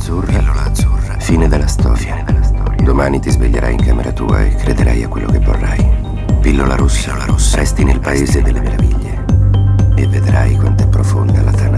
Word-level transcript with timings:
azzurra. 0.00 0.38
Pillola 0.38 0.64
azzurra. 0.64 1.18
Fine 1.18 1.48
della 1.48 1.66
storia. 1.66 1.96
Fine 1.96 2.24
della 2.24 2.42
storia. 2.42 2.82
Domani 2.82 3.20
ti 3.20 3.30
sveglierai 3.30 3.74
in 3.74 3.82
camera 3.82 4.12
tua 4.12 4.40
e 4.40 4.54
crederai 4.54 5.02
a 5.02 5.08
quello 5.08 5.30
che 5.30 5.38
vorrai. 5.38 5.86
Pillola 6.40 6.74
rossa. 6.74 7.10
Pillola 7.12 7.26
rossa. 7.26 7.56
Resti 7.58 7.84
nel 7.84 8.00
paese 8.00 8.40
delle 8.40 8.60
meraviglie. 8.60 9.24
E 9.96 10.06
vedrai 10.06 10.56
quanto 10.56 10.84
è 10.84 10.88
profonda 10.88 11.42
la 11.42 11.52
tana 11.52 11.69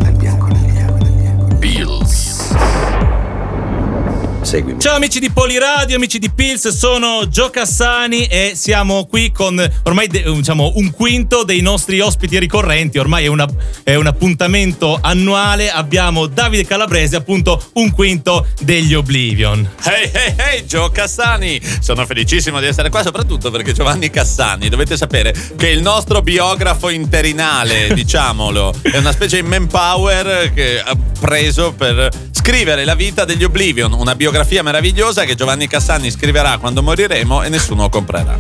Seguimi. 4.45 4.81
Ciao 4.81 4.97
amici 4.97 5.21
di 5.21 5.31
Poliradio, 5.31 5.95
amici 5.97 6.19
di 6.19 6.29
Pills, 6.29 6.69
sono 6.69 7.29
Gio 7.29 7.49
Cassani 7.51 8.25
e 8.27 8.53
siamo 8.57 9.07
qui 9.07 9.31
con 9.31 9.65
ormai 9.85 10.09
diciamo 10.09 10.73
un 10.77 10.91
quinto 10.91 11.45
dei 11.45 11.61
nostri 11.61 12.01
ospiti 12.01 12.39
ricorrenti, 12.39 12.99
ormai 12.99 13.25
è, 13.25 13.29
una- 13.29 13.47
è 13.85 13.95
un 13.95 14.07
appuntamento 14.07 14.99
annuale, 15.01 15.71
abbiamo 15.71 16.27
Davide 16.27 16.67
Calabrese, 16.67 17.15
appunto 17.17 17.63
un 17.75 17.93
quinto 17.93 18.49
degli 18.61 18.95
Oblivion. 18.95 19.67
Ehi, 19.85 20.11
ehi, 20.13 20.35
ehi, 20.37 20.67
Gio 20.67 20.91
Cassani! 20.91 21.61
Sono 21.81 22.05
felicissimo 22.05 22.59
di 22.59 22.67
essere 22.67 22.91
qua, 22.91 23.03
soprattutto 23.03 23.51
perché 23.51 23.73
Giovanni 23.73 24.11
Cassani, 24.11 24.69
dovete 24.69 24.97
sapere 24.97 25.33
che 25.57 25.69
è 25.69 25.71
il 25.71 25.83
nostro 25.83 26.21
biografo 26.21 26.89
interinale, 26.89 27.93
diciamolo. 27.95 28.75
È 28.83 28.97
una 28.97 29.13
specie 29.13 29.41
di 29.41 29.49
manpower 29.49 30.53
che 30.53 30.81
ha 30.81 30.97
preso 31.21 31.73
per 31.73 32.09
scrivere 32.33 32.85
la 32.85 32.97
vita 32.97 33.25
degli 33.25 33.45
Oblivion, 33.45 33.93
una 33.93 34.17
biografia 34.17 34.31
meravigliosa 34.63 35.25
che 35.25 35.35
Giovanni 35.35 35.67
Cassani 35.67 36.11
scriverà 36.11 36.59
quando 36.59 36.83
moriremo 36.83 37.43
e 37.43 37.49
nessuno 37.49 37.89
comprerà. 37.89 38.37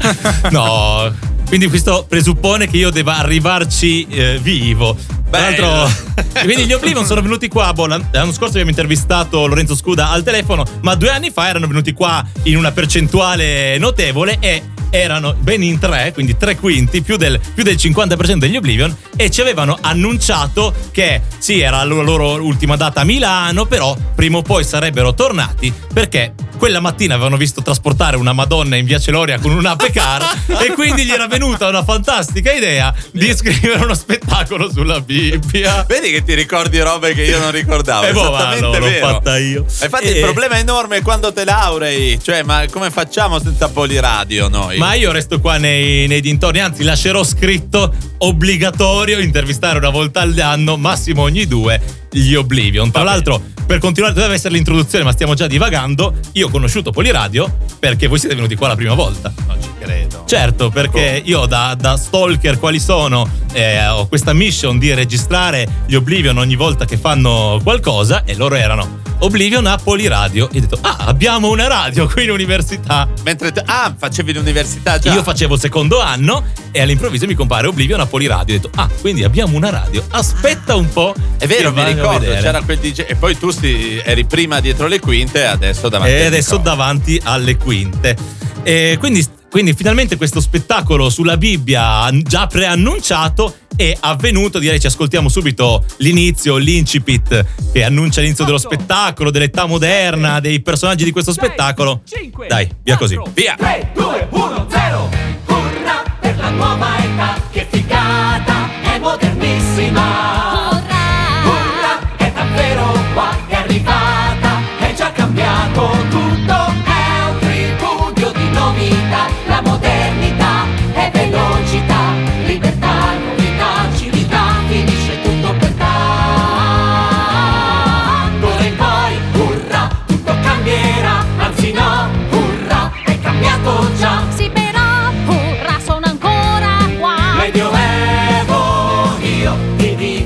no, 0.50 1.12
quindi 1.46 1.68
questo 1.68 2.06
presuppone 2.08 2.68
che 2.68 2.76
io 2.76 2.90
debba 2.90 3.18
arrivarci 3.18 4.06
eh, 4.08 4.38
vivo. 4.40 4.96
Tra 5.30 5.40
l'altro, 5.40 5.90
quindi 6.44 6.64
gli 6.64 6.72
Oblivion 6.72 7.04
sono 7.04 7.20
venuti 7.20 7.48
qua. 7.48 7.72
boh, 7.72 7.86
l'an- 7.86 8.08
l'anno 8.10 8.32
scorso 8.32 8.52
abbiamo 8.52 8.70
intervistato 8.70 9.46
Lorenzo 9.46 9.76
Scuda 9.76 10.10
al 10.10 10.22
telefono, 10.22 10.64
ma 10.82 10.94
due 10.94 11.10
anni 11.10 11.30
fa 11.30 11.48
erano 11.48 11.66
venuti 11.66 11.92
qua 11.92 12.24
in 12.44 12.56
una 12.56 12.72
percentuale 12.72 13.78
notevole 13.78 14.38
e 14.40 14.62
erano 14.94 15.34
ben 15.34 15.62
in 15.62 15.78
tre, 15.78 16.12
quindi 16.12 16.36
tre 16.36 16.56
quinti, 16.56 17.02
più 17.02 17.16
del, 17.16 17.40
più 17.52 17.64
del 17.64 17.74
50% 17.74 18.36
degli 18.36 18.56
Oblivion, 18.56 18.94
e 19.16 19.30
ci 19.30 19.40
avevano 19.40 19.76
annunciato 19.80 20.72
che 20.92 21.22
sì, 21.38 21.60
era 21.60 21.82
la 21.82 22.02
loro 22.02 22.42
ultima 22.42 22.76
data 22.76 23.00
a 23.00 23.04
Milano, 23.04 23.64
però 23.66 23.96
prima 24.14 24.38
o 24.38 24.42
poi 24.42 24.64
sarebbero 24.64 25.12
tornati 25.14 25.72
perché 25.92 26.34
quella 26.56 26.80
mattina 26.80 27.14
avevano 27.14 27.36
visto 27.36 27.62
trasportare 27.62 28.16
una 28.16 28.32
Madonna 28.32 28.76
in 28.76 28.86
via 28.86 28.98
Celoria 28.98 29.38
con 29.38 29.52
un 29.52 29.76
car 29.92 30.44
e 30.64 30.72
quindi 30.72 31.04
gli 31.04 31.10
era 31.10 31.26
venuta 31.26 31.68
una 31.68 31.84
fantastica 31.84 32.52
idea 32.52 32.94
di 33.12 33.34
scrivere 33.34 33.84
uno 33.84 33.94
spettacolo 33.94 34.70
sulla 34.70 35.00
Bibbia. 35.00 35.84
Vedi 35.86 36.10
che 36.10 36.22
ti 36.22 36.34
ricordi 36.34 36.80
robe 36.80 37.12
che 37.12 37.22
io 37.24 37.38
non 37.38 37.50
ricordavo. 37.50 37.92
Eh, 38.04 38.12
boh, 38.12 38.34
esattamente 38.34 38.78
l'ho- 38.78 39.06
fatta 39.06 39.38
io. 39.38 39.64
E 39.80 39.84
Infatti, 39.84 40.04
E- 40.06 40.10
il 40.12 40.20
problema 40.20 40.58
enorme 40.58 40.98
è 40.98 41.02
quando 41.02 41.32
te 41.32 41.44
laurei. 41.44 42.18
Cioè, 42.22 42.42
ma 42.42 42.64
come 42.70 42.90
facciamo 42.90 43.38
senza 43.40 43.68
poliradio 43.68 44.48
noi? 44.48 44.76
Ma 44.84 44.92
io 44.92 45.12
resto 45.12 45.40
qua 45.40 45.56
nei, 45.56 46.06
nei 46.06 46.20
dintorni, 46.20 46.60
anzi 46.60 46.82
lascerò 46.82 47.24
scritto 47.24 47.90
obbligatorio 48.18 49.18
intervistare 49.18 49.78
una 49.78 49.88
volta 49.88 50.20
all'anno, 50.20 50.76
massimo 50.76 51.22
ogni 51.22 51.46
due, 51.46 51.80
gli 52.10 52.34
Oblivion. 52.34 52.90
Tra 52.90 53.02
l'altro, 53.02 53.40
per 53.64 53.78
continuare, 53.78 54.14
doveva 54.14 54.34
essere 54.34 54.52
l'introduzione, 54.52 55.02
ma 55.02 55.12
stiamo 55.12 55.32
già 55.32 55.46
divagando. 55.46 56.12
Io 56.32 56.48
ho 56.48 56.50
conosciuto 56.50 56.90
Poliradio 56.90 57.60
perché 57.78 58.08
voi 58.08 58.18
siete 58.18 58.34
venuti 58.34 58.56
qua 58.56 58.68
la 58.68 58.76
prima 58.76 58.92
volta. 58.92 59.32
Non 59.46 59.56
ci 59.58 59.70
credo. 59.78 60.24
Certo, 60.26 60.68
perché 60.68 61.22
io 61.24 61.46
da, 61.46 61.74
da 61.80 61.96
stalker 61.96 62.58
quali 62.58 62.78
sono, 62.78 63.26
eh, 63.54 63.86
ho 63.86 64.06
questa 64.06 64.34
mission 64.34 64.78
di 64.78 64.92
registrare 64.92 65.66
gli 65.86 65.94
Oblivion 65.94 66.36
ogni 66.36 66.56
volta 66.56 66.84
che 66.84 66.98
fanno 66.98 67.58
qualcosa 67.62 68.24
e 68.24 68.36
loro 68.36 68.54
erano 68.54 69.03
Oblivion 69.24 69.64
a 69.64 69.78
Poliradio. 69.82 70.50
E 70.50 70.58
ho 70.58 70.60
detto, 70.60 70.78
ah, 70.82 70.96
abbiamo 71.06 71.48
una 71.48 71.66
radio 71.66 72.06
qui 72.06 72.24
in 72.24 72.30
università. 72.30 73.08
Mentre 73.22 73.52
te- 73.52 73.62
ah, 73.64 73.94
facevi 73.96 74.34
l'università 74.34 74.98
già. 74.98 75.14
Io 75.14 75.22
facevo 75.22 75.54
il 75.54 75.60
secondo 75.60 75.98
anno 75.98 76.44
e 76.70 76.82
all'improvviso 76.82 77.24
mi 77.26 77.32
compare 77.32 77.66
Oblivion 77.66 78.00
a 78.00 78.06
Poliradio. 78.06 78.54
Ho 78.54 78.58
detto, 78.58 78.70
ah, 78.78 78.88
quindi 79.00 79.24
abbiamo 79.24 79.56
una 79.56 79.70
radio. 79.70 80.04
Aspetta 80.10 80.74
un 80.74 80.90
po'. 80.90 81.14
È 81.38 81.46
vero, 81.46 81.72
mi 81.72 81.82
ricordo, 81.84 82.26
c'era 82.26 82.60
quel 82.60 82.78
DJ 82.78 83.04
e 83.06 83.14
poi 83.14 83.38
tu 83.38 83.50
sti- 83.50 84.02
eri 84.04 84.26
prima 84.26 84.60
dietro 84.60 84.88
le 84.88 85.00
quinte 85.00 85.40
e 85.40 85.46
adesso 85.46 85.88
davanti 85.88 86.12
E 86.12 86.24
adesso 86.26 86.58
davanti 86.58 87.18
alle 87.24 87.56
quinte. 87.56 88.14
E 88.62 88.96
quindi, 88.98 89.26
quindi 89.50 89.72
finalmente 89.72 90.16
questo 90.18 90.40
spettacolo 90.40 91.08
sulla 91.08 91.38
Bibbia 91.38 92.10
già 92.12 92.46
preannunciato 92.46 93.56
è 93.76 93.96
avvenuto. 94.00 94.58
Direi 94.58 94.80
ci 94.80 94.86
ascoltiamo 94.86 95.28
subito 95.28 95.84
l'inizio, 95.98 96.56
l'incipit 96.56 97.44
che 97.72 97.82
annuncia 97.82 98.20
l'inizio 98.20 98.44
dello 98.44 98.58
spettacolo, 98.58 99.30
dell'età 99.30 99.66
moderna, 99.66 100.40
dei 100.40 100.60
personaggi 100.62 101.04
di 101.04 101.10
questo 101.10 101.32
spettacolo. 101.32 102.02
Dai, 102.48 102.68
via 102.82 102.96
così. 102.96 103.18
Via! 103.34 103.54
3, 103.56 103.90
2, 103.94 104.28
1, 104.30 104.66
0 104.68 105.10
Urra 105.46 106.02
per 106.20 106.36
la 106.38 106.50
nuova 106.50 106.98
età 106.98 107.40
Che 107.50 107.66
figata, 107.70 108.70
è 108.82 108.98
modernissima 108.98 110.33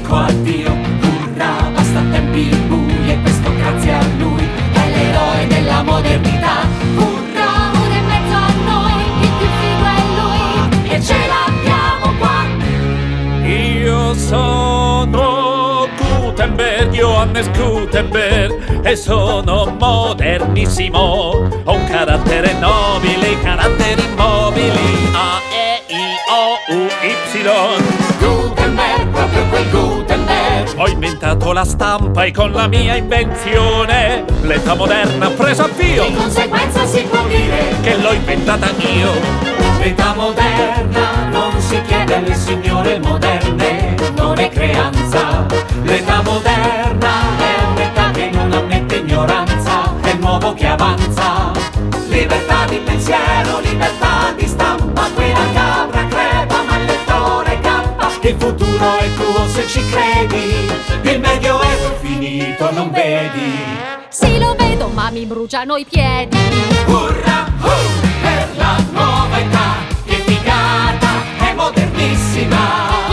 dico 0.09 0.17
addio 0.17 0.73
Urra, 1.03 1.71
basta 1.75 2.01
tempi 2.11 2.49
bui 2.67 3.11
E 3.11 3.21
questo 3.21 3.53
grazie 3.55 3.93
a 3.93 4.03
lui 4.19 4.49
È 4.73 4.89
l'eroe 4.89 5.47
della 5.47 5.83
modernità 5.83 6.67
Urra, 6.97 7.71
Ora 7.83 7.95
in 7.95 8.07
mezzo 8.07 8.35
a 8.35 8.53
noi, 8.65 8.93
il 9.21 9.31
più 9.39 9.49
figo 9.61 9.87
è 9.87 10.01
lui 10.17 10.95
e 10.95 11.03
ce 11.03 11.17
l'abbiamo 11.27 12.17
qua 12.19 12.47
Io 13.47 14.15
sono 14.15 15.89
Gutenberg, 15.99 16.91
Johannes 16.91 17.51
Gutenberg 17.51 18.87
e 18.87 18.97
sono 18.97 19.75
modernissimo. 19.79 20.99
Ho 21.65 21.75
un 21.75 21.85
carattere 21.87 22.53
nobile, 22.55 23.39
caratteri 23.43 24.03
immobili. 24.05 25.11
A, 25.13 25.41
E, 25.51 25.83
I, 25.93 26.17
O, 26.31 26.75
U, 26.75 26.87
Y. 26.87 27.78
Ho 30.81 30.87
inventato 30.87 31.53
la 31.53 31.65
stampa 31.65 32.23
e 32.23 32.31
con 32.31 32.53
la 32.53 32.69
mia 32.69 32.95
invenzione 32.95 34.25
l'età 34.43 34.75
moderna 34.77 35.27
ha 35.27 35.31
preso 35.31 35.65
avvio. 35.65 36.07
Di 36.07 36.15
conseguenza 36.15 36.87
si 36.87 37.03
può 37.03 37.21
dire 37.27 37.75
Che 37.83 37.97
l'ho 37.97 38.13
inventata 38.13 38.71
io. 38.77 39.11
L'età 39.81 40.15
moderna 40.15 41.29
non 41.33 41.61
si 41.61 41.83
chiede 41.83 42.15
alle 42.15 42.35
signore 42.35 43.01
moderne, 43.01 43.97
non 44.15 44.39
è 44.39 44.49
creanza. 44.51 45.47
L'età 45.83 46.23
moderna 46.23 47.11
è 47.39 47.68
vedi. 63.29 63.53
Sì 64.09 64.39
lo 64.39 64.55
vedo 64.59 64.89
ma 64.89 65.11
mi 65.11 65.27
bruciano 65.27 65.77
i 65.77 65.85
piedi 65.85 66.37
Urra, 66.87 67.47
uh, 67.61 67.69
per 68.23 68.49
la 68.57 68.77
nuova 68.91 69.39
età, 69.39 69.75
che 70.05 70.17
figata, 70.25 71.09
è 71.39 71.53
modernissima. 71.55 73.08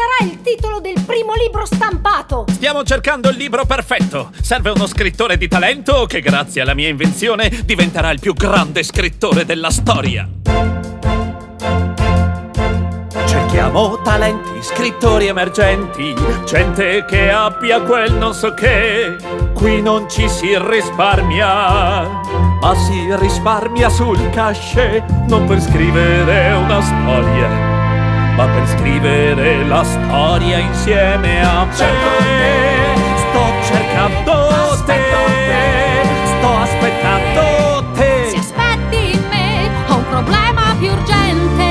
Sarà 0.00 0.30
il 0.30 0.40
titolo 0.40 0.80
del 0.80 0.98
primo 1.04 1.34
libro 1.34 1.66
stampato? 1.66 2.46
Stiamo 2.48 2.84
cercando 2.84 3.28
il 3.28 3.36
libro 3.36 3.66
perfetto. 3.66 4.30
Serve 4.40 4.70
uno 4.70 4.86
scrittore 4.86 5.36
di 5.36 5.46
talento 5.46 6.06
che, 6.06 6.20
grazie 6.20 6.62
alla 6.62 6.72
mia 6.74 6.88
invenzione, 6.88 7.50
diventerà 7.64 8.10
il 8.10 8.18
più 8.18 8.32
grande 8.32 8.82
scrittore 8.82 9.44
della 9.44 9.70
storia. 9.70 10.26
Cerchiamo 13.26 14.00
talenti, 14.02 14.62
scrittori 14.62 15.26
emergenti, 15.26 16.14
gente 16.46 17.04
che 17.04 17.30
abbia 17.30 17.82
quel 17.82 18.14
non 18.14 18.32
so 18.32 18.54
che. 18.54 19.16
Qui 19.52 19.82
non 19.82 20.08
ci 20.08 20.28
si 20.28 20.56
risparmia, 20.56 22.08
ma 22.60 22.74
si 22.74 23.14
risparmia 23.16 23.90
sul 23.90 24.30
cachet, 24.30 25.04
non 25.28 25.46
per 25.46 25.60
scrivere 25.60 26.52
una 26.52 26.80
storia, 26.80 27.69
ma 28.36 28.46
per 28.46 28.66
scrivere 28.68 29.64
la 29.64 29.82
storia 29.84 30.58
insieme 30.58 31.42
a 31.42 31.64
me. 31.64 31.74
Sto 33.16 33.44
cercando 33.64 34.48
te, 34.84 36.02
sto 36.24 36.56
aspettando 36.56 37.92
te. 37.94 38.28
Si 38.30 38.36
aspetti 38.36 39.18
me, 39.28 39.70
ho 39.88 39.96
un 39.96 40.08
problema 40.08 40.74
più 40.78 40.90
urgente. 40.90 41.64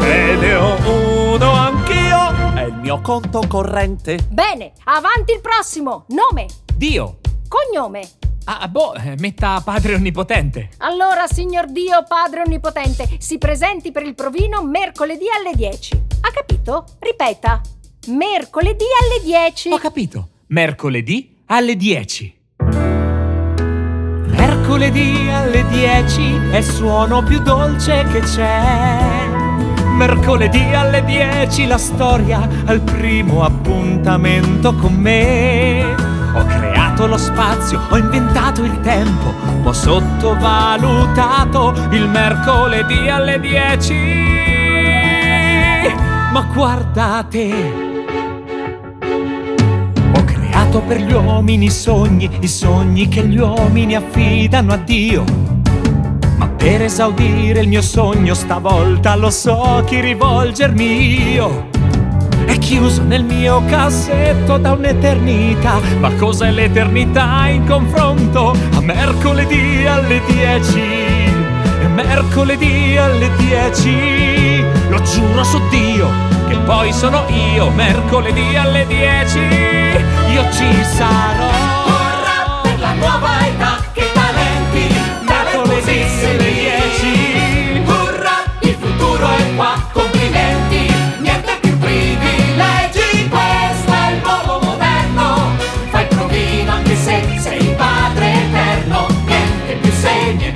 Ce 0.00 0.36
ne 0.36 0.54
ho 0.54 1.34
uno 1.34 1.52
anch'io, 1.52 2.54
è 2.54 2.64
il 2.64 2.74
mio 2.74 3.00
conto 3.00 3.42
corrente. 3.48 4.18
Bene, 4.28 4.72
avanti 4.84 5.32
il 5.32 5.40
prossimo. 5.40 6.04
Nome, 6.08 6.46
Dio. 6.74 7.18
cognome. 7.48 8.08
Ah, 8.44 8.66
boh, 8.66 8.94
eh, 8.94 9.14
metta 9.18 9.60
padre 9.64 9.94
onnipotente. 9.94 10.70
Allora, 10.78 11.26
signor 11.28 11.70
Dio 11.70 12.04
Padre 12.08 12.42
Onnipotente, 12.44 13.08
si 13.18 13.38
presenti 13.38 13.92
per 13.92 14.02
il 14.02 14.14
provino 14.14 14.64
mercoledì 14.64 15.26
alle 15.36 15.54
10. 15.54 16.02
Ha 16.22 16.30
capito? 16.32 16.84
Ripeta. 16.98 17.60
Mercoledì 18.08 18.84
alle 19.00 19.24
10. 19.24 19.70
Ho 19.70 19.78
capito. 19.78 20.28
Mercoledì 20.48 21.36
alle 21.46 21.76
10. 21.76 22.40
Mercoledì 24.26 25.28
alle 25.30 25.64
10 25.68 26.50
è 26.50 26.56
il 26.56 26.64
suono 26.64 27.22
più 27.22 27.40
dolce 27.40 28.04
che 28.10 28.20
c'è. 28.20 29.28
Mercoledì 29.94 30.74
alle 30.74 31.04
10 31.04 31.66
la 31.66 31.78
storia 31.78 32.48
al 32.64 32.80
primo 32.80 33.44
appuntamento 33.44 34.74
con 34.74 34.94
me. 34.94 35.94
Ho 36.34 36.44
creato 36.44 36.81
lo 37.06 37.16
spazio, 37.16 37.80
ho 37.88 37.96
inventato 37.96 38.62
il 38.62 38.80
tempo, 38.80 39.32
ho 39.62 39.72
sottovalutato 39.72 41.74
il 41.90 42.08
mercoledì 42.08 43.08
alle 43.08 43.40
10. 43.40 43.94
Ma 46.32 46.46
guardate, 46.52 47.50
ho 50.14 50.24
creato 50.24 50.80
per 50.80 51.00
gli 51.00 51.12
uomini 51.12 51.66
i 51.66 51.70
sogni, 51.70 52.30
i 52.40 52.48
sogni 52.48 53.08
che 53.08 53.26
gli 53.26 53.38
uomini 53.38 53.96
affidano 53.96 54.72
a 54.72 54.76
Dio. 54.76 55.24
Ma 56.36 56.48
per 56.48 56.82
esaudire 56.82 57.60
il 57.60 57.68
mio 57.68 57.82
sogno 57.82 58.34
stavolta 58.34 59.16
lo 59.16 59.30
so 59.30 59.82
chi 59.86 60.00
rivolgermi 60.00 61.32
io. 61.32 61.71
Chiuso 62.62 63.02
nel 63.02 63.24
mio 63.24 63.62
cassetto 63.66 64.56
da 64.56 64.72
un'eternità. 64.72 65.80
Ma 65.98 66.10
cos'è 66.14 66.50
l'eternità 66.50 67.48
in 67.48 67.66
confronto? 67.66 68.56
A 68.74 68.80
mercoledì 68.80 69.84
alle 69.84 70.22
10? 70.26 70.80
E 71.82 71.88
mercoledì 71.88 72.96
alle 72.96 73.30
10 73.36 74.64
lo 74.88 75.02
giuro 75.02 75.42
su 75.44 75.60
Dio 75.68 76.08
che 76.48 76.56
poi 76.58 76.92
sono 76.92 77.24
io. 77.54 77.68
Mercoledì 77.70 78.56
alle 78.56 78.86
10 78.86 79.38
io 80.32 80.42
ci 80.52 80.84
sarò. 80.84 81.50
Per 82.62 82.78
la 82.78 82.92
nuova 82.94 83.41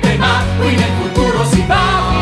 se, 0.01 0.07
niente 0.07 0.17
ma, 0.17 0.43
qui 0.59 0.75
nel 0.75 0.91
futuro 1.01 1.45
si 1.45 1.63
va 1.67 2.16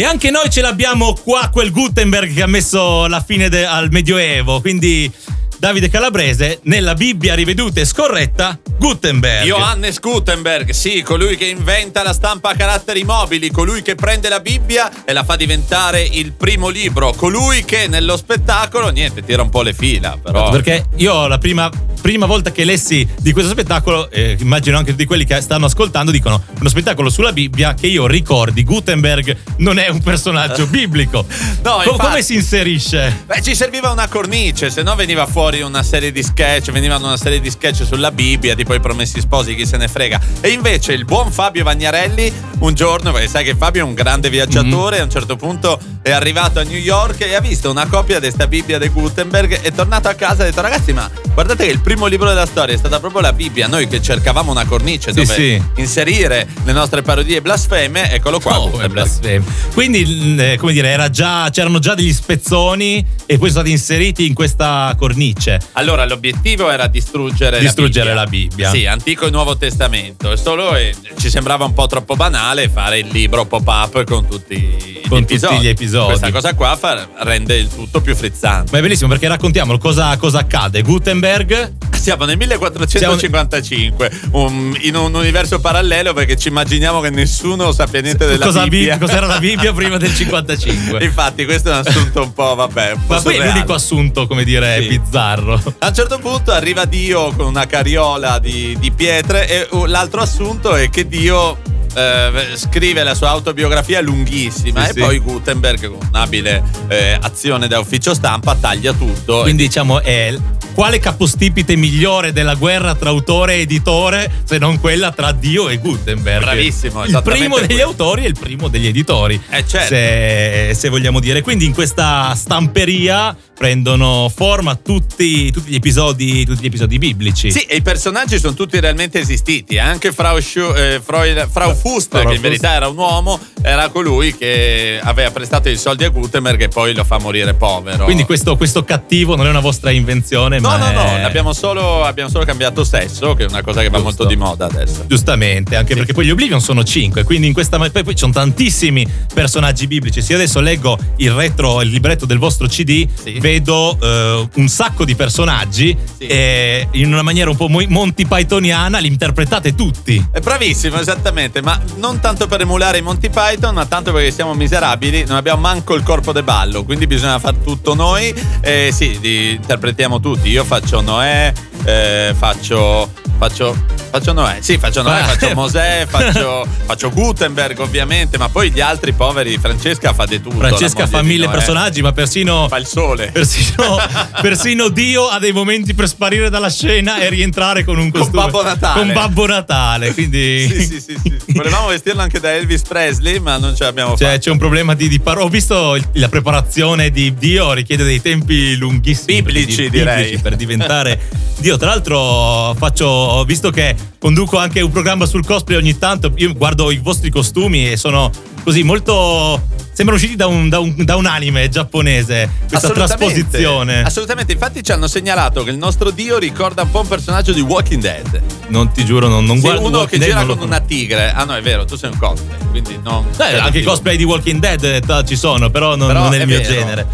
E 0.00 0.04
anche 0.04 0.30
noi 0.30 0.48
ce 0.48 0.62
l'abbiamo 0.62 1.12
qua, 1.12 1.50
quel 1.52 1.70
Gutenberg 1.70 2.32
che 2.32 2.40
ha 2.40 2.46
messo 2.46 3.06
la 3.06 3.20
fine 3.20 3.50
de- 3.50 3.66
al 3.66 3.90
Medioevo. 3.90 4.58
Quindi 4.62 5.12
Davide 5.58 5.90
Calabrese, 5.90 6.60
nella 6.62 6.94
Bibbia 6.94 7.34
riveduta 7.34 7.82
e 7.82 7.84
scorretta, 7.84 8.58
Gutenberg. 8.78 9.44
Johannes 9.44 10.00
Gutenberg, 10.00 10.70
sì, 10.70 11.02
colui 11.02 11.36
che 11.36 11.44
inventa 11.44 12.02
la 12.02 12.14
stampa 12.14 12.48
a 12.48 12.54
caratteri 12.54 13.04
mobili, 13.04 13.50
colui 13.50 13.82
che 13.82 13.94
prende 13.94 14.30
la 14.30 14.40
Bibbia 14.40 15.04
e 15.04 15.12
la 15.12 15.22
fa 15.22 15.36
diventare 15.36 16.00
il 16.00 16.32
primo 16.32 16.70
libro, 16.70 17.12
colui 17.12 17.66
che 17.66 17.86
nello 17.86 18.16
spettacolo, 18.16 18.88
niente, 18.88 19.22
tira 19.22 19.42
un 19.42 19.50
po' 19.50 19.60
le 19.60 19.74
fila, 19.74 20.16
però... 20.16 20.48
Perché 20.48 20.86
io 20.96 21.26
la 21.26 21.36
prima, 21.36 21.70
prima 22.00 22.26
volta 22.26 22.50
che 22.52 22.64
lessi 22.64 23.06
di 23.18 23.32
questo 23.32 23.50
spettacolo, 23.50 24.10
eh, 24.10 24.36
immagino 24.40 24.76
anche 24.76 24.92
tutti 24.92 25.04
quelli 25.04 25.24
che 25.24 25.40
stanno 25.40 25.66
ascoltando, 25.66 26.10
dicono 26.10 26.42
uno 26.58 26.68
spettacolo 26.68 27.10
sulla 27.10 27.32
Bibbia 27.32 27.74
che 27.74 27.86
io 27.86 28.06
ricordi, 28.06 28.64
Gutenberg 28.64 29.36
non 29.58 29.78
è 29.78 29.88
un 29.88 30.00
personaggio 30.00 30.66
biblico. 30.68 31.24
No, 31.62 31.72
Co- 31.76 31.90
infatti- 31.92 31.98
come 31.98 32.22
si 32.22 32.34
inserisce? 32.34 33.22
Beh, 33.26 33.42
ci 33.42 33.54
serviva 33.54 33.90
una 33.90 34.08
cornice, 34.08 34.70
se 34.70 34.82
no 34.82 34.94
veniva 34.94 35.26
fuori 35.26 35.60
una 35.60 35.82
serie 35.82 36.12
di 36.12 36.22
sketch, 36.22 36.70
venivano 36.70 37.06
una 37.06 37.16
serie 37.16 37.40
di 37.40 37.50
sketch 37.50 37.84
sulla 37.84 38.10
Bibbia, 38.10 38.54
tipo 38.54 38.74
i 38.74 38.80
promessi 38.80 39.20
sposi, 39.20 39.54
chi 39.54 39.66
se 39.66 39.76
ne 39.76 39.88
frega. 39.88 40.20
E 40.40 40.48
invece 40.48 40.92
il 40.92 41.04
buon 41.04 41.30
Fabio 41.30 41.64
Vagnarelli, 41.64 42.32
un 42.60 42.74
giorno, 42.74 43.12
perché 43.12 43.28
sai 43.28 43.44
che 43.44 43.54
Fabio 43.54 43.82
è 43.82 43.84
un 43.84 43.94
grande 43.94 44.30
viaggiatore, 44.30 45.00
a 45.00 45.02
un 45.04 45.10
certo 45.10 45.36
punto 45.36 45.78
è 46.02 46.10
arrivato 46.10 46.60
a 46.60 46.62
New 46.62 46.78
York 46.78 47.20
e 47.20 47.34
ha 47.34 47.40
visto 47.40 47.70
una 47.70 47.86
copia 47.86 48.18
di 48.18 48.26
questa 48.26 48.46
Bibbia 48.46 48.78
di 48.78 48.88
Gutenberg, 48.88 49.60
è 49.60 49.72
tornato 49.72 50.08
a 50.08 50.14
casa 50.14 50.44
e 50.44 50.46
ha 50.46 50.50
detto 50.50 50.60
ragazzi 50.62 50.92
ma 50.92 51.10
guardate 51.34 51.64
che 51.66 51.70
il 51.70 51.80
primo 51.80 51.89
libro 51.98 52.28
della 52.28 52.46
storia 52.46 52.74
è 52.74 52.78
stata 52.78 52.98
proprio 53.00 53.20
la 53.20 53.32
Bibbia, 53.32 53.66
noi 53.66 53.86
che 53.88 54.00
cercavamo 54.02 54.50
una 54.50 54.64
cornice 54.64 55.12
Sì, 55.12 55.20
dove 55.20 55.34
sì. 55.34 55.62
inserire 55.76 56.46
le 56.64 56.72
nostre 56.72 57.02
parodie 57.02 57.40
blasfeme, 57.40 58.12
eccolo 58.12 58.38
qua. 58.40 58.60
Oh, 58.60 58.88
blasfemo. 58.88 59.44
Quindi, 59.72 60.36
eh, 60.38 60.56
come 60.58 60.72
dire, 60.72 60.88
era 60.88 61.10
già, 61.10 61.48
c'erano 61.50 61.78
già 61.78 61.94
degli 61.94 62.12
spezzoni 62.12 62.98
e 63.26 63.38
poi 63.38 63.48
sono 63.50 63.50
stati 63.50 63.70
inseriti 63.70 64.26
in 64.26 64.34
questa 64.34 64.94
cornice. 64.98 65.60
Allora, 65.72 66.04
l'obiettivo 66.06 66.70
era 66.70 66.86
distruggere, 66.86 67.58
Distruggere 67.60 68.08
la 68.14 68.22
la 68.22 68.26
Bibbia. 68.26 68.70
Sì, 68.70 68.86
Antico 68.86 69.26
e 69.26 69.30
Nuovo 69.30 69.56
Testamento. 69.56 70.36
Solo 70.36 70.74
eh, 70.76 70.94
ci 71.18 71.30
sembrava 71.30 71.64
un 71.64 71.72
po' 71.72 71.86
troppo 71.86 72.14
banale 72.16 72.68
fare 72.68 72.98
il 72.98 73.08
libro 73.08 73.46
pop-up 73.46 74.04
con 74.04 74.26
tutti 74.26 74.56
gli 74.56 75.00
Con 75.08 75.20
tutti 75.20 75.34
episodi. 75.34 75.58
gli 75.60 75.68
episodi. 75.68 76.06
Questa 76.08 76.30
cosa 76.30 76.54
qua 76.54 76.76
fa- 76.76 77.08
rende 77.20 77.56
il 77.56 77.68
tutto 77.68 78.00
più 78.00 78.14
frizzante. 78.14 78.70
Ma 78.72 78.78
è 78.78 78.82
bellissimo 78.82 79.08
perché 79.08 79.28
raccontiamolo 79.28 79.78
cosa, 79.78 80.16
cosa 80.18 80.40
accade. 80.40 80.82
Gutenberg 80.82 81.79
Siamo 82.00 82.24
nel 82.24 82.36
1455, 82.38 84.10
un- 84.32 84.76
in 84.80 84.96
un 84.96 85.14
universo 85.14 85.60
parallelo 85.60 86.12
perché 86.14 86.36
ci 86.36 86.48
immaginiamo 86.48 87.00
che 87.00 87.10
nessuno 87.10 87.72
sappia 87.72 88.00
niente 88.00 88.26
della 88.26 88.46
cosa 88.46 88.62
Bibbia. 88.62 88.96
Bib- 88.96 89.06
cos'era 89.06 89.26
la 89.26 89.38
Bibbia 89.38 89.72
prima 89.72 89.96
del 89.98 90.14
55. 90.14 90.98
Infatti, 91.04 91.44
questo 91.44 91.70
è 91.70 91.72
un 91.78 91.82
assunto 91.86 92.22
un 92.22 92.32
po', 92.32 92.54
vabbè, 92.54 92.92
un 92.92 93.06
po' 93.06 93.14
Ma 93.14 93.20
poi 93.20 93.36
è 93.36 93.46
l'unico 93.46 93.74
assunto, 93.74 94.26
come 94.26 94.44
dire, 94.44 94.80
Sì. 94.82 94.88
bizzarro. 94.98 95.60
A 95.78 95.88
un 95.88 95.94
certo 95.94 96.18
punto 96.18 96.52
arriva 96.52 96.84
Dio 96.86 97.32
con 97.32 97.46
una 97.46 97.66
carriola 97.66 98.38
di, 98.38 98.76
di 98.80 98.90
pietre 98.90 99.46
e 99.48 99.66
uh, 99.70 99.84
l'altro 99.84 100.20
assunto 100.22 100.74
è 100.74 100.88
che 100.88 101.06
Dio 101.06 101.58
eh, 101.94 102.56
scrive 102.56 103.02
la 103.02 103.14
sua 103.14 103.28
autobiografia 103.30 104.00
lunghissima 104.00 104.84
Sì, 104.84 104.90
e 104.90 104.92
sì. 104.94 105.00
poi 105.00 105.18
Gutenberg 105.18 105.88
con 105.88 105.98
un'abile 106.12 106.62
eh, 106.88 107.18
azione 107.20 107.68
da 107.68 107.78
ufficio 107.78 108.14
stampa 108.14 108.54
taglia 108.54 108.92
tutto. 108.92 109.42
Quindi 109.42 109.64
diciamo 109.64 110.00
è 110.00 110.34
quale 110.72 110.98
capostipite 111.00 111.74
migliore 111.76 112.32
della 112.32 112.54
guerra 112.54 112.94
tra 112.94 113.10
autore 113.10 113.54
e 113.56 113.60
editore 113.62 114.30
se 114.44 114.58
non 114.58 114.78
quella 114.80 115.10
tra 115.10 115.32
Dio 115.32 115.68
e 115.68 115.78
Gutenberg? 115.78 116.42
Bravissimo, 116.42 117.04
Il 117.04 117.20
primo 117.24 117.56
degli 117.58 117.66
quello. 117.66 117.82
autori 117.84 118.24
e 118.24 118.28
il 118.28 118.36
primo 118.38 118.68
degli 118.68 118.86
editori. 118.86 119.40
Eh, 119.50 119.66
certo. 119.66 119.88
se, 119.88 120.72
se 120.74 120.88
vogliamo 120.88 121.18
dire. 121.20 121.42
Quindi 121.42 121.64
in 121.64 121.72
questa 121.74 122.34
stamperia 122.36 123.36
prendono 123.64 124.32
forma 124.34 124.74
tutti, 124.74 125.52
tutti 125.52 125.70
gli 125.70 125.74
episodi 125.74 126.46
tutti 126.46 126.62
gli 126.62 126.66
episodi 126.66 126.96
biblici. 126.96 127.52
Sì, 127.52 127.60
e 127.68 127.76
i 127.76 127.82
personaggi 127.82 128.38
sono 128.38 128.54
tutti 128.54 128.80
realmente 128.80 129.18
esistiti. 129.20 129.78
Anche 129.78 130.12
Frau, 130.12 130.40
Schu- 130.40 130.74
eh, 130.74 130.98
Frau, 131.04 131.26
Frau 131.50 131.74
Fuster, 131.74 132.20
Frau 132.20 132.30
che 132.30 132.36
in 132.36 132.40
verità 132.40 132.72
era 132.72 132.88
un 132.88 132.96
uomo, 132.96 133.38
era 133.60 133.90
colui 133.90 134.34
che 134.34 134.98
aveva 135.02 135.30
prestato 135.30 135.68
i 135.68 135.76
soldi 135.76 136.04
a 136.04 136.08
Gutenberg 136.08 136.58
e 136.62 136.68
poi 136.68 136.94
lo 136.94 137.04
fa 137.04 137.18
morire 137.18 137.52
povero. 137.52 138.04
Quindi 138.04 138.24
questo, 138.24 138.56
questo 138.56 138.82
cattivo 138.82 139.36
non 139.36 139.44
è 139.46 139.50
una 139.50 139.60
vostra 139.60 139.90
invenzione, 139.90 140.58
No, 140.58 140.68
ma 140.70 140.78
no, 140.78 140.92
no, 140.92 141.16
è- 141.18 141.20
abbiamo 141.20 141.52
solo, 141.52 142.02
abbiamo 142.02 142.30
solo 142.30 142.46
cambiato 142.46 142.82
sesso, 142.82 143.34
che 143.34 143.44
è 143.44 143.46
una 143.46 143.60
cosa 143.62 143.82
che 143.82 143.90
va 143.90 143.98
Giusto. 144.00 144.22
molto 144.22 144.24
di 144.24 144.36
moda 144.40 144.64
adesso. 144.64 145.04
Giustamente, 145.06 145.76
anche 145.76 145.94
perché 145.94 146.14
poi 146.14 146.24
gli 146.24 146.30
Oblivion 146.30 146.62
sono 146.62 146.82
cinque, 146.82 147.24
quindi 147.24 147.48
in 147.48 147.52
questa 147.52 147.76
poi, 147.76 147.90
poi 147.90 148.14
ci 148.14 148.20
sono 148.20 148.32
tantissimi 148.32 149.06
personaggi 149.34 149.86
biblici. 149.86 150.22
Se 150.22 150.32
io 150.32 150.38
adesso 150.38 150.60
leggo 150.60 150.96
il 151.16 151.30
retro, 151.32 151.82
il 151.82 151.90
libretto 151.90 152.24
del 152.24 152.38
vostro 152.38 152.66
CD, 152.66 153.06
Sì. 153.22 153.38
Vedo 153.50 153.98
eh, 154.00 154.48
un 154.54 154.68
sacco 154.68 155.04
di 155.04 155.16
personaggi 155.16 155.96
Sì. 156.16 156.26
e 156.26 156.86
in 156.92 157.12
una 157.12 157.22
maniera 157.22 157.50
un 157.50 157.56
po' 157.56 157.68
mo- 157.68 157.84
Monty 157.88 158.24
Pythoniana 158.26 158.98
li 158.98 159.08
interpretate 159.08 159.74
tutti. 159.74 160.24
È 160.30 160.38
bravissimo, 160.38 161.00
esattamente, 161.00 161.60
ma 161.60 161.80
non 161.96 162.20
tanto 162.20 162.46
per 162.46 162.60
emulare 162.60 162.98
i 162.98 163.02
Monty 163.02 163.28
Python, 163.28 163.74
ma 163.74 163.86
tanto 163.86 164.12
perché 164.12 164.30
siamo 164.30 164.54
miserabili, 164.54 165.24
non 165.26 165.36
abbiamo 165.36 165.60
manco 165.60 165.94
il 165.94 166.02
corpo 166.04 166.30
de 166.32 166.42
ballo, 166.44 166.84
quindi 166.84 167.06
bisogna 167.08 167.38
fare 167.40 167.56
tutto 167.62 167.94
noi. 167.94 168.32
E 168.60 168.90
sì, 168.92 169.18
li 169.20 169.54
interpretiamo 169.54 170.20
tutti. 170.20 170.48
Io 170.48 170.62
faccio 170.64 171.00
Noè, 171.00 171.52
eh, 171.84 172.34
faccio. 172.36 173.10
Faccio, 173.40 173.74
faccio 174.10 174.32
Noè, 174.32 174.58
sì, 174.60 174.76
faccio 174.78 175.02
Noè, 175.02 175.22
faccio 175.24 175.54
Mosè, 175.54 176.06
faccio, 176.08 176.66
faccio 176.84 177.10
Gutenberg 177.10 177.78
ovviamente, 177.78 178.36
ma 178.38 178.48
poi 178.48 178.70
gli 178.70 178.80
altri 178.80 179.12
poveri, 179.12 179.56
Francesca 179.58 180.12
fa 180.12 180.26
di 180.26 180.40
tutto. 180.40 180.58
Francesca 180.58 181.06
fa 181.06 181.20
di 181.20 181.28
mille 181.28 181.48
personaggi, 181.48 182.02
ma 182.02 182.12
persino. 182.12 182.68
Fa 182.68 182.76
il 182.78 182.86
sole. 182.86 183.30
Persino, 183.32 183.96
persino 184.42 184.88
Dio 184.88 185.28
ha 185.28 185.38
dei 185.38 185.52
momenti 185.52 185.94
per 185.94 186.08
sparire 186.08 186.50
dalla 186.50 186.70
scena 186.70 187.20
e 187.20 187.28
rientrare 187.28 187.84
con 187.84 187.98
un 187.98 188.10
Con 188.10 188.20
costume. 188.20 188.42
Babbo 188.44 188.62
Natale. 188.62 189.00
Con 189.00 189.12
Babbo 189.12 189.46
Natale. 189.46 190.12
Quindi. 190.12 190.68
Sì, 190.68 190.82
sì, 190.84 191.00
sì, 191.00 191.18
sì. 191.22 191.38
Volevamo 191.54 191.88
vestirlo 191.88 192.20
anche 192.22 192.40
da 192.40 192.52
Elvis 192.54 192.82
Presley, 192.82 193.38
ma 193.38 193.56
non 193.58 193.74
ce 193.76 193.84
l'abbiamo 193.84 194.16
Cioè, 194.16 194.28
fatta. 194.28 194.38
c'è 194.38 194.50
un 194.50 194.58
problema 194.58 194.94
di, 194.94 195.08
di 195.08 195.20
paro- 195.20 195.44
Ho 195.44 195.48
visto 195.48 195.96
la 196.14 196.28
preparazione 196.28 197.10
di 197.10 197.34
Dio 197.34 197.72
richiede 197.72 198.04
dei 198.04 198.20
tempi 198.20 198.76
lunghissimi. 198.76 199.42
Biblici, 199.42 199.82
per- 199.82 199.90
direi. 199.90 200.38
Per 200.38 200.56
diventare 200.56 201.20
Dio. 201.58 201.76
Tra 201.76 201.88
l'altro, 201.90 202.74
faccio. 202.78 203.06
Ho 203.06 203.44
visto 203.44 203.70
che 203.70 203.94
conduco 204.18 204.58
anche 204.58 204.80
un 204.80 204.90
programma 204.90 205.26
sul 205.26 205.44
cosplay 205.44 205.76
ogni 205.78 205.98
tanto. 205.98 206.32
Io 206.36 206.52
guardo 206.54 206.90
i 206.90 206.98
vostri 206.98 207.30
costumi 207.30 207.90
e 207.90 207.96
sono 207.96 208.30
così 208.64 208.82
molto. 208.82 209.78
Sembrano 209.92 210.20
usciti 210.22 210.36
da 210.36 210.46
un, 210.46 210.68
da 210.70 210.78
un- 210.78 210.94
da 211.04 211.16
un 211.16 211.26
anime 211.26 211.68
giapponese. 211.68 212.48
Questa 212.68 212.88
trasposizione. 212.90 214.02
Assolutamente, 214.02 214.52
infatti 214.52 214.82
ci 214.82 214.92
hanno 214.92 215.06
segnalato 215.06 215.62
che 215.62 215.70
il 215.70 215.76
nostro 215.76 216.10
Dio 216.10 216.38
ricorda 216.38 216.82
un 216.82 216.90
po' 216.90 217.00
un 217.00 217.08
personaggio 217.08 217.52
di 217.52 217.60
Walking 217.60 218.00
Dead. 218.00 218.40
Non 218.68 218.92
ti 218.92 219.04
giuro, 219.04 219.28
non, 219.28 219.44
non 219.44 219.56
Sì, 219.56 219.62
guardo. 219.62 219.80
uno 219.86 219.98
Walking 219.98 220.08
che 220.10 220.18
Dead, 220.18 220.28
gira 220.28 220.38
non 220.40 220.48
lo 220.48 220.56
con 220.56 220.66
una 220.68 220.80
tigre. 220.80 221.32
Ah 221.32 221.44
no, 221.44 221.54
è 221.54 221.60
vero, 221.60 221.84
tu 221.84 221.96
sei 221.96 222.10
un 222.12 222.18
cosplay, 222.18 222.56
quindi 222.70 222.98
non... 223.02 223.26
Eh, 223.38 223.58
anche 223.58 223.78
i 223.80 223.82
cosplay 223.82 224.16
di 224.16 224.24
Walking 224.24 224.58
Dead 224.60 224.82
eh, 224.84 225.00
t- 225.00 225.24
ci 225.24 225.36
sono, 225.36 225.68
però 225.70 225.96
non, 225.96 226.06
Però 226.06 226.20
non 226.22 226.32
è 226.32 226.36
il 226.36 226.42
è 226.42 226.46
mio 226.46 226.58
vero. 226.60 226.72
genere. 226.72 227.06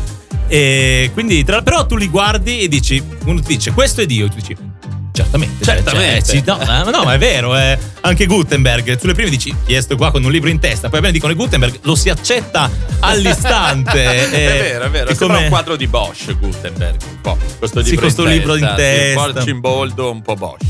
E 0.49 1.11
quindi, 1.13 1.43
tra- 1.43 1.63
però 1.63 1.87
tu 1.87 1.97
li 1.97 2.07
guardi 2.09 2.61
e 2.61 2.69
dici, 2.69 3.03
uno 3.25 3.41
ti 3.41 3.57
dice 3.57 3.73
questo 3.73 4.01
è 4.03 4.07
Dio, 4.07 4.29
tu 4.29 4.37
dici. 4.37 4.57
Certamente, 5.17 5.65
Certamente. 5.65 6.23
cioè, 6.23 6.37
sì, 6.37 6.43
no, 6.47 6.59
ma 6.65 6.83
no, 6.91 7.05
ma 7.05 7.15
è 7.15 7.19
vero. 7.19 7.57
eh. 7.57 7.79
Anche 8.03 8.27
Gutenberg, 8.27 8.99
sulle 9.01 9.15
prime 9.15 9.31
dici, 9.31 9.55
chiesto 9.67 9.97
qua 9.97 10.11
con 10.11 10.23
un 10.23 10.31
libro 10.31 10.49
in 10.51 10.59
testa, 10.61 10.89
poi 10.89 10.99
appena 10.99 11.13
dicono 11.13 11.35
Gutenberg, 11.35 11.79
lo 11.83 11.95
si 11.95 12.09
accetta 12.09 12.71
all'istante. 13.01 14.05
è 14.05 14.29
vero, 14.31 14.85
è 14.85 14.91
vero. 14.91 15.09
È 15.11 15.15
Sembra 15.15 15.37
come- 15.37 15.43
un 15.49 15.51
quadro 15.51 15.77
di 15.77 15.87
Bosch, 15.87 16.37
Gutenberg, 16.39 17.01
un 17.11 17.21
po'. 17.21 17.39
Questo 17.59 17.81
Sì, 17.83 17.87
libro 17.91 18.01
questo 18.03 18.23
in 18.25 18.29
libro 18.31 18.55
in 18.55 18.61
testa. 18.61 18.75
testa. 18.77 19.23
Un 19.27 19.33
po' 19.33 19.41
cimboldo, 19.43 20.11
un 20.11 20.23
po' 20.23 20.35
Bosch. 20.35 20.65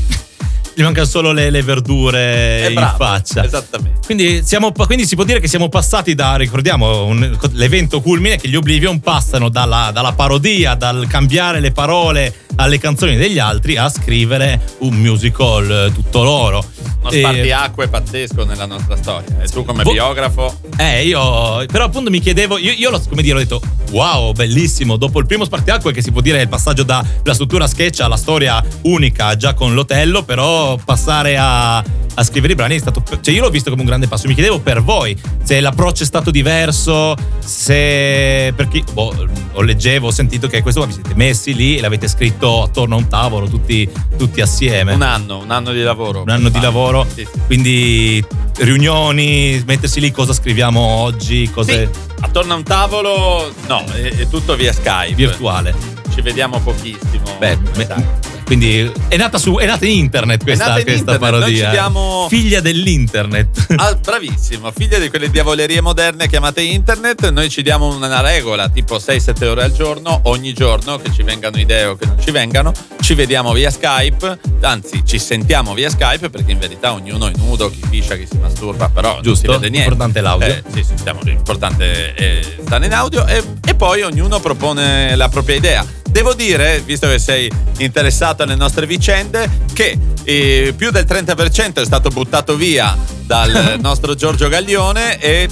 Gli 0.77 0.83
mancano 0.83 1.07
solo 1.07 1.31
le, 1.31 1.49
le 1.49 1.63
verdure 1.63 2.59
È 2.59 2.67
in 2.67 2.75
bravo, 2.75 2.97
faccia. 3.03 3.43
Esattamente. 3.43 4.01
Quindi, 4.05 4.43
siamo, 4.45 4.71
quindi 4.71 5.07
si 5.07 5.15
può 5.15 5.23
dire 5.23 5.39
che 5.39 5.47
siamo 5.47 5.69
passati 5.69 6.13
da, 6.13 6.35
ricordiamo, 6.35 7.05
un- 7.05 7.35
l'evento 7.53 7.99
culmine 7.99 8.37
che 8.37 8.47
gli 8.47 8.55
Oblivion 8.55 8.99
passano 8.99 9.49
dalla, 9.49 9.89
dalla 9.91 10.13
parodia, 10.13 10.75
dal 10.75 11.07
cambiare 11.07 11.61
le 11.61 11.71
parole 11.71 12.31
alle 12.57 12.77
canzoni 12.77 13.15
degli 13.15 13.39
altri 13.39 13.75
a 13.75 13.89
scrivere 13.89 14.75
un 14.81 14.93
musical 14.93 15.87
eh, 15.87 15.91
tutto 15.91 16.21
loro. 16.21 16.63
Uno 17.07 17.15
E- 17.15 17.19
spartiacque 17.19 17.87
pazzesco 17.87 18.43
nella 18.45 18.65
nostra 18.65 18.95
storia. 18.97 19.41
E 19.41 19.47
tu 19.47 19.63
come 19.65 19.83
Vo- 19.83 19.91
biografo... 19.91 20.59
Eh, 20.77 21.05
io. 21.05 21.65
Però 21.65 21.85
appunto 21.85 22.09
mi 22.09 22.19
chiedevo. 22.19 22.57
Io, 22.57 22.71
io 22.71 22.89
l'ho- 22.89 23.01
come 23.09 23.21
dire, 23.21 23.35
ho 23.35 23.39
detto: 23.39 23.61
Wow, 23.91 24.31
bellissimo. 24.33 24.97
Dopo 24.97 25.19
il 25.19 25.25
primo 25.25 25.45
spartiacque, 25.45 25.91
che 25.93 26.01
si 26.01 26.11
può 26.11 26.21
dire 26.21 26.41
il 26.41 26.47
passaggio 26.49 26.83
dalla 26.83 27.03
struttura 27.31 27.67
sketch 27.67 28.01
alla 28.01 28.17
storia 28.17 28.63
unica, 28.83 29.35
già 29.35 29.53
con 29.53 29.73
l'Otello, 29.73 30.23
però 30.23 30.77
passare 30.83 31.37
a, 31.37 31.77
a 31.77 32.23
scrivere 32.23 32.53
i 32.53 32.55
brani 32.55 32.75
è 32.75 32.79
stato. 32.79 33.01
Cioè, 33.21 33.33
io 33.33 33.41
l'ho 33.41 33.49
visto 33.49 33.69
come 33.69 33.81
un 33.81 33.87
grande 33.87 34.07
passo. 34.07 34.27
Mi 34.27 34.33
chiedevo 34.33 34.59
per 34.59 34.81
voi 34.83 35.17
se 35.43 35.59
l'approccio 35.61 36.03
è 36.03 36.05
stato 36.05 36.29
diverso, 36.31 37.15
se. 37.39 38.53
Perché 38.55 38.83
boh, 38.93 39.13
ho 39.53 39.61
leggevo, 39.61 40.07
ho 40.07 40.11
sentito 40.11 40.47
che 40.47 40.61
questo 40.61 40.81
qua 40.81 40.89
vi 40.89 40.95
siete 40.95 41.15
messi 41.15 41.55
lì 41.55 41.77
e 41.77 41.81
l'avete 41.81 42.07
scritto 42.07 42.63
attorno 42.63 42.95
a 42.95 42.97
un 42.97 43.07
tavolo, 43.07 43.47
tutti, 43.47 43.89
tutti 44.17 44.41
assieme. 44.41 44.93
Un 44.93 45.01
anno, 45.01 45.39
un 45.39 45.51
anno 45.51 45.71
di 45.71 45.81
lavoro. 45.81 46.21
Un 46.21 46.29
anno 46.29 46.49
di 46.49 46.57
Ah, 46.57 46.61
lavoro, 46.97 47.09
sì, 47.13 47.27
sì. 47.31 47.39
quindi 47.45 48.25
riunioni, 48.57 49.63
mettersi 49.65 49.99
lì 49.99 50.11
cosa 50.11 50.33
scriviamo 50.33 50.79
oggi, 50.79 51.49
cose 51.51 51.89
Sì, 51.91 51.99
attorno 52.21 52.53
a 52.53 52.55
un 52.57 52.63
tavolo, 52.63 53.53
no, 53.67 53.83
è, 53.85 54.01
è 54.17 54.27
tutto 54.27 54.55
via 54.55 54.73
Skype. 54.73 55.15
virtuale. 55.15 55.75
Ci 56.13 56.21
vediamo 56.21 56.59
pochissimo. 56.59 57.23
Beh, 57.37 57.57
me-. 57.75 58.26
Quindi 58.47 58.89
è 59.09 59.17
nata 59.17 59.37
su 59.37 59.57
è 59.57 59.65
nata 59.65 59.85
in 59.85 59.91
internet 59.97 60.41
questa, 60.41 60.77
in 60.79 60.83
questa 60.85 60.91
internet, 61.15 61.19
parodia. 61.19 61.69
diamo- 61.69 62.27
Figlia 62.29 62.61
dell'internet. 62.61 63.65
Ah, 63.75 63.93
bravissimo, 63.95 64.71
figlia 64.71 64.97
di 64.99 65.09
quelle 65.09 65.29
diavolerie 65.29 65.81
moderne 65.81 66.29
chiamate 66.29 66.61
internet, 66.61 67.29
noi 67.29 67.49
ci 67.49 67.61
diamo 67.61 67.93
una 67.93 68.21
regola, 68.21 68.69
tipo 68.69 68.95
6-7 68.97 69.45
ore 69.45 69.63
al 69.63 69.73
giorno, 69.73 70.21
ogni 70.23 70.53
giorno, 70.53 70.97
che 70.97 71.11
ci 71.11 71.23
vengano 71.23 71.59
idee 71.59 71.85
o 71.85 71.95
che 71.97 72.05
non 72.05 72.15
ci 72.21 72.31
vengano, 72.31 72.71
ci 73.01 73.13
vediamo 73.15 73.51
via 73.51 73.69
Skype, 73.69 74.39
anzi 74.61 75.03
ci 75.05 75.19
sentiamo 75.19 75.73
via 75.73 75.89
Skype 75.89 76.29
perché 76.29 76.51
in 76.53 76.59
verità 76.59 76.93
ognuno 76.93 77.27
è 77.27 77.31
nudo, 77.35 77.69
chi 77.69 77.81
fiscia, 77.89 78.15
chi 78.15 78.25
si 78.29 78.37
masturba, 78.37 78.87
però 78.87 79.15
non 79.15 79.21
Giusto, 79.23 79.51
si 79.51 79.59
vede 79.59 79.69
niente. 79.69 79.89
importante 79.91 80.21
l'audio. 80.21 80.47
Eh, 80.47 80.63
sì, 80.73 80.83
sì, 80.83 80.93
stiamo- 80.95 81.19
l'importante 81.23 82.13
è 82.13 82.39
stare 82.63 82.85
in 82.85 82.93
audio 82.93 83.25
e, 83.27 83.43
e 83.67 83.75
poi 83.75 84.03
ognuno 84.03 84.39
propone 84.39 85.15
la 85.17 85.27
propria 85.27 85.55
idea. 85.57 85.85
Devo 86.17 86.33
dire, 86.33 86.81
visto 86.83 87.07
che 87.07 87.19
sei 87.19 87.47
interessato 87.77 88.41
alle 88.41 88.55
nostre 88.55 88.87
vicende, 88.87 89.47
che 89.71 89.95
eh, 90.23 90.73
più 90.75 90.89
del 90.89 91.05
30% 91.07 91.79
è 91.79 91.85
stato 91.85 92.09
buttato 92.09 92.55
via 92.55 92.97
dal 93.21 93.77
nostro 93.79 94.15
Giorgio 94.15 94.49
Gaglione 94.49 95.19
e 95.19 95.47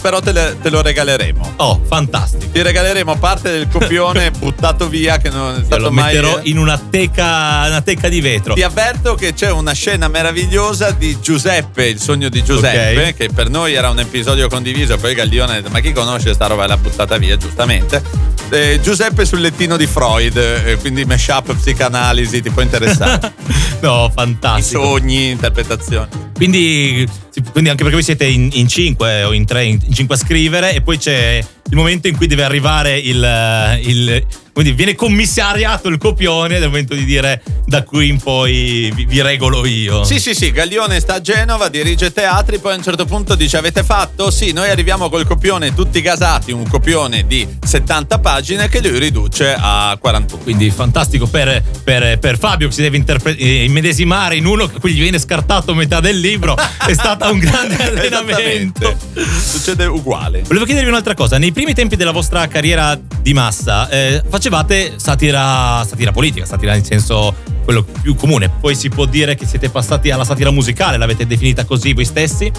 però 0.00 0.20
te, 0.20 0.32
le- 0.32 0.56
te 0.60 0.70
lo 0.70 0.80
regaleremo. 0.82 1.54
Oh, 1.56 1.80
fantastico. 1.86 2.46
Ti 2.52 2.62
regaleremo 2.62 3.16
parte 3.18 3.50
del 3.50 3.68
copione 3.68 4.30
buttato 4.38 4.88
via 4.88 5.18
che 5.18 5.30
non 5.30 5.56
è 5.60 5.64
stato 5.64 5.82
lo 5.82 5.90
mai... 5.90 6.06
metterò 6.14 6.40
in 6.44 6.58
una 6.58 6.78
teca, 6.78 7.64
una 7.66 7.82
teca 7.82 8.08
di 8.08 8.20
vetro. 8.20 8.54
Ti 8.54 8.62
avverto 8.62 9.14
che 9.14 9.34
c'è 9.34 9.50
una 9.50 9.72
scena 9.72 10.08
meravigliosa 10.08 10.90
di 10.92 11.18
Giuseppe, 11.20 11.86
il 11.86 12.00
sogno 12.00 12.28
di 12.28 12.42
Giuseppe, 12.42 13.08
Ok. 13.08 13.14
che 13.14 13.28
per 13.34 13.48
noi 13.50 13.74
era 13.74 13.90
un 13.90 13.98
episodio 13.98 14.48
condiviso, 14.48 14.96
poi 14.96 15.14
Gaglione 15.14 15.52
ha 15.52 15.54
detto 15.56 15.70
ma 15.70 15.80
chi 15.80 15.92
conosce 15.92 16.32
sta 16.34 16.46
roba 16.46 16.66
l'ha 16.66 16.76
buttata 16.76 17.16
via, 17.18 17.36
giustamente. 17.36 18.02
Eh, 18.50 18.78
Giuseppe 18.82 19.24
sul 19.26 19.40
lettino 19.40 19.76
di 19.76 19.86
Freud, 19.86 20.36
eh, 20.36 20.76
quindi 20.80 21.04
mashup 21.04 21.54
psicanalisi, 21.54 22.40
ti 22.40 22.50
può 22.50 22.62
interessare. 22.62 23.32
no, 23.80 24.06
I 24.06 24.12
fantastico. 24.14 24.82
sogni, 24.82 25.30
interpretazioni. 25.30 26.08
Quindi, 26.38 27.04
quindi 27.50 27.68
anche 27.68 27.82
perché 27.82 27.94
voi 27.96 28.02
siete 28.04 28.24
in, 28.24 28.48
in 28.52 28.68
cinque 28.68 29.24
o 29.24 29.32
in 29.32 29.44
tre, 29.44 29.64
in, 29.64 29.76
in 29.84 29.92
cinque 29.92 30.14
a 30.14 30.18
scrivere 30.18 30.72
e 30.72 30.82
poi 30.82 30.96
c'è 30.96 31.44
il 31.70 31.76
momento 31.76 32.06
in 32.06 32.16
cui 32.16 32.28
deve 32.28 32.44
arrivare 32.44 32.96
il... 32.96 33.80
il 33.82 34.26
quindi 34.58 34.74
viene 34.74 34.96
commissariato 34.96 35.86
il 35.86 35.98
copione 35.98 36.56
il 36.56 36.64
momento 36.64 36.96
di 36.96 37.04
dire 37.04 37.44
da 37.64 37.84
qui 37.84 38.08
in 38.08 38.18
poi 38.18 38.90
vi, 38.92 39.04
vi 39.04 39.22
regolo 39.22 39.64
io. 39.64 40.02
Sì, 40.02 40.18
sì, 40.18 40.34
sì, 40.34 40.50
Gaglione 40.50 40.98
sta 40.98 41.14
a 41.14 41.20
Genova, 41.20 41.68
dirige 41.68 42.12
teatri, 42.12 42.58
poi 42.58 42.72
a 42.72 42.76
un 42.76 42.82
certo 42.82 43.04
punto 43.04 43.36
dice 43.36 43.56
avete 43.56 43.84
fatto? 43.84 44.32
Sì, 44.32 44.50
noi 44.50 44.68
arriviamo 44.68 45.08
col 45.10 45.28
copione 45.28 45.72
tutti 45.74 46.00
gasati, 46.00 46.50
un 46.50 46.66
copione 46.66 47.24
di 47.24 47.46
70 47.64 48.18
pagine 48.18 48.68
che 48.68 48.80
lui 48.80 48.98
riduce 48.98 49.54
a 49.56 49.96
41. 50.00 50.42
Quindi 50.42 50.70
fantastico 50.72 51.28
per, 51.28 51.62
per- 51.84 52.18
per 52.18 52.36
Fabio 52.36 52.66
che 52.66 52.74
si 52.74 52.82
deve 52.82 52.96
interpre- 52.96 53.36
eh, 53.36 53.62
immedesimare 53.62 54.34
in 54.34 54.46
uno 54.46 54.66
che 54.66 54.80
poi 54.80 54.92
gli 54.92 55.00
viene 55.00 55.20
scartato 55.20 55.72
metà 55.72 56.00
del 56.00 56.18
libro. 56.18 56.56
È 56.56 56.94
stato 56.94 57.30
un 57.30 57.38
grande 57.38 57.76
allenamento. 57.86 58.96
Succede 59.40 59.84
uguale. 59.84 60.42
Volevo 60.42 60.64
chiedervi 60.64 60.88
un'altra 60.88 61.14
cosa. 61.14 61.38
Nei 61.38 61.52
primi 61.52 61.74
tempi 61.74 61.94
della 61.94 62.10
vostra 62.10 62.48
carriera 62.48 62.98
di 63.28 63.34
massa 63.34 63.90
eh, 63.90 64.22
facevate 64.26 64.94
satira, 64.96 65.84
satira 65.84 66.12
politica, 66.12 66.46
satira 66.46 66.72
nel 66.72 66.84
senso 66.84 67.34
quello 67.62 67.84
più 67.84 68.14
comune. 68.14 68.48
Poi 68.48 68.74
si 68.74 68.88
può 68.88 69.04
dire 69.04 69.34
che 69.34 69.44
siete 69.44 69.68
passati 69.68 70.10
alla 70.10 70.24
satira 70.24 70.50
musicale, 70.50 70.96
l'avete 70.96 71.26
definita 71.26 71.66
così 71.66 71.92
voi 71.92 72.06
stessi? 72.06 72.50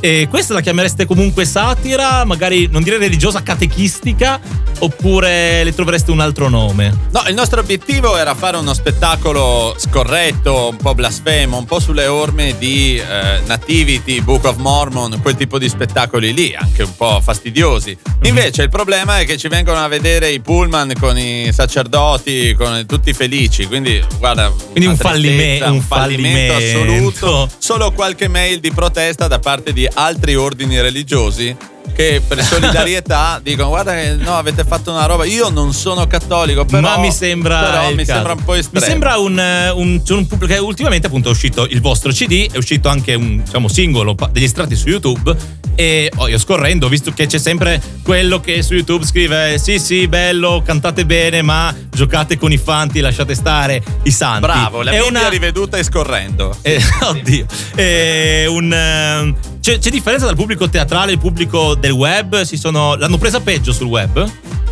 E 0.00 0.26
questa 0.30 0.54
la 0.54 0.60
chiamereste 0.60 1.06
comunque 1.06 1.44
satira, 1.44 2.24
magari 2.24 2.68
non 2.70 2.82
dire 2.82 2.98
religiosa, 2.98 3.42
catechistica, 3.42 4.40
oppure 4.78 5.64
le 5.64 5.74
trovereste 5.74 6.10
un 6.10 6.20
altro 6.20 6.48
nome? 6.48 6.94
No, 7.10 7.22
il 7.28 7.34
nostro 7.34 7.60
obiettivo 7.60 8.16
era 8.16 8.34
fare 8.34 8.56
uno 8.56 8.74
spettacolo 8.74 9.74
scorretto, 9.78 10.68
un 10.70 10.76
po' 10.76 10.94
blasfemo, 10.94 11.56
un 11.56 11.64
po' 11.64 11.80
sulle 11.80 12.06
orme 12.06 12.56
di 12.58 12.96
eh, 12.96 13.40
Nativity, 13.46 14.20
Book 14.20 14.44
of 14.44 14.56
Mormon, 14.56 15.18
quel 15.22 15.34
tipo 15.34 15.58
di 15.58 15.68
spettacoli 15.68 16.32
lì, 16.32 16.54
anche 16.54 16.82
un 16.82 16.94
po' 16.94 17.20
fastidiosi. 17.20 17.96
Invece 18.22 18.62
il 18.62 18.70
problema 18.70 19.20
è 19.20 19.24
che 19.24 19.36
ci 19.36 19.48
vengono 19.48 19.78
a 19.78 19.88
vedere 19.88 20.30
i 20.30 20.40
pullman 20.40 20.92
con 20.98 21.18
i 21.18 21.50
sacerdoti, 21.52 22.54
con 22.54 22.84
tutti 22.86 23.12
felici, 23.12 23.66
quindi 23.66 24.02
guarda... 24.18 24.52
Quindi 24.70 24.86
un 24.86 24.96
fallime- 24.96 25.60
un 25.62 25.80
fallimento 25.80 26.24
fallimento. 26.26 26.54
assoluto. 26.54 27.48
Solo 27.58 27.92
qualche 27.92 28.28
mail 28.28 28.60
di 28.60 28.70
protesta 28.70 29.26
da 29.26 29.38
parte 29.38 29.72
di 29.72 29.85
altri 29.92 30.34
ordini 30.34 30.80
religiosi 30.80 31.56
che 31.94 32.20
per 32.26 32.42
solidarietà 32.42 33.40
dicono 33.42 33.68
guarda 33.68 33.94
che 33.94 34.16
no 34.16 34.36
avete 34.36 34.64
fatto 34.64 34.90
una 34.90 35.06
roba 35.06 35.24
io 35.24 35.48
non 35.48 35.72
sono 35.72 36.06
cattolico 36.06 36.64
però 36.64 36.80
Ma 36.96 36.98
mi 36.98 37.10
sembra. 37.12 37.60
però 37.60 37.90
mi 37.90 38.04
caso. 38.04 38.12
sembra 38.12 38.32
un 38.34 38.44
po' 38.44 38.54
estremo 38.54 38.84
Mi 38.84 38.90
sembra 38.90 39.18
un, 39.18 39.38
eh, 39.38 39.70
un, 39.70 40.02
un 40.06 40.26
pubblico. 40.26 40.52
che 40.52 40.58
Ultimamente, 40.58 41.06
appunto, 41.06 41.28
è 41.28 41.30
uscito 41.30 41.66
il 41.66 41.80
vostro 41.80 42.10
CD, 42.10 42.50
è 42.50 42.56
uscito 42.58 42.88
anche 42.88 43.14
un 43.14 43.42
diciamo, 43.42 43.68
singolo, 43.68 44.14
degli 44.30 44.44
estratti 44.44 44.74
su 44.76 44.88
YouTube. 44.88 45.34
E 45.74 46.10
oh, 46.16 46.28
io 46.28 46.38
scorrendo, 46.38 46.86
ho 46.86 46.88
visto 46.88 47.12
che 47.12 47.26
c'è 47.26 47.38
sempre 47.38 47.80
quello 48.02 48.40
che 48.40 48.62
su 48.62 48.74
YouTube 48.74 49.06
scrive: 49.06 49.58
Sì, 49.58 49.78
sì, 49.78 50.06
bello, 50.08 50.62
cantate 50.64 51.06
bene, 51.06 51.40
ma 51.42 51.74
giocate 51.90 52.36
con 52.36 52.50
i 52.52 52.58
fanti, 52.58 53.00
lasciate 53.00 53.34
stare 53.34 53.82
i 54.02 54.10
santi. 54.10 54.40
bravo 54.40 54.82
la 54.82 54.90
è 54.90 55.00
una, 55.00 55.28
riveduta 55.28 55.76
e 55.78 55.82
scorrendo 55.84 56.54
eh, 56.62 56.80
oddio. 57.02 57.46
È 57.74 58.44
un. 58.48 59.34
C'è, 59.66 59.80
c'è 59.80 59.90
differenza 59.90 60.26
dal 60.26 60.36
pubblico 60.36 60.68
teatrale 60.68 61.10
e 61.10 61.14
il 61.14 61.18
pubblico 61.18 61.74
del 61.74 61.90
web? 61.90 62.42
Si 62.42 62.56
sono, 62.56 62.94
l'hanno 62.94 63.18
presa 63.18 63.40
peggio 63.40 63.72
sul 63.72 63.88
web? 63.88 64.24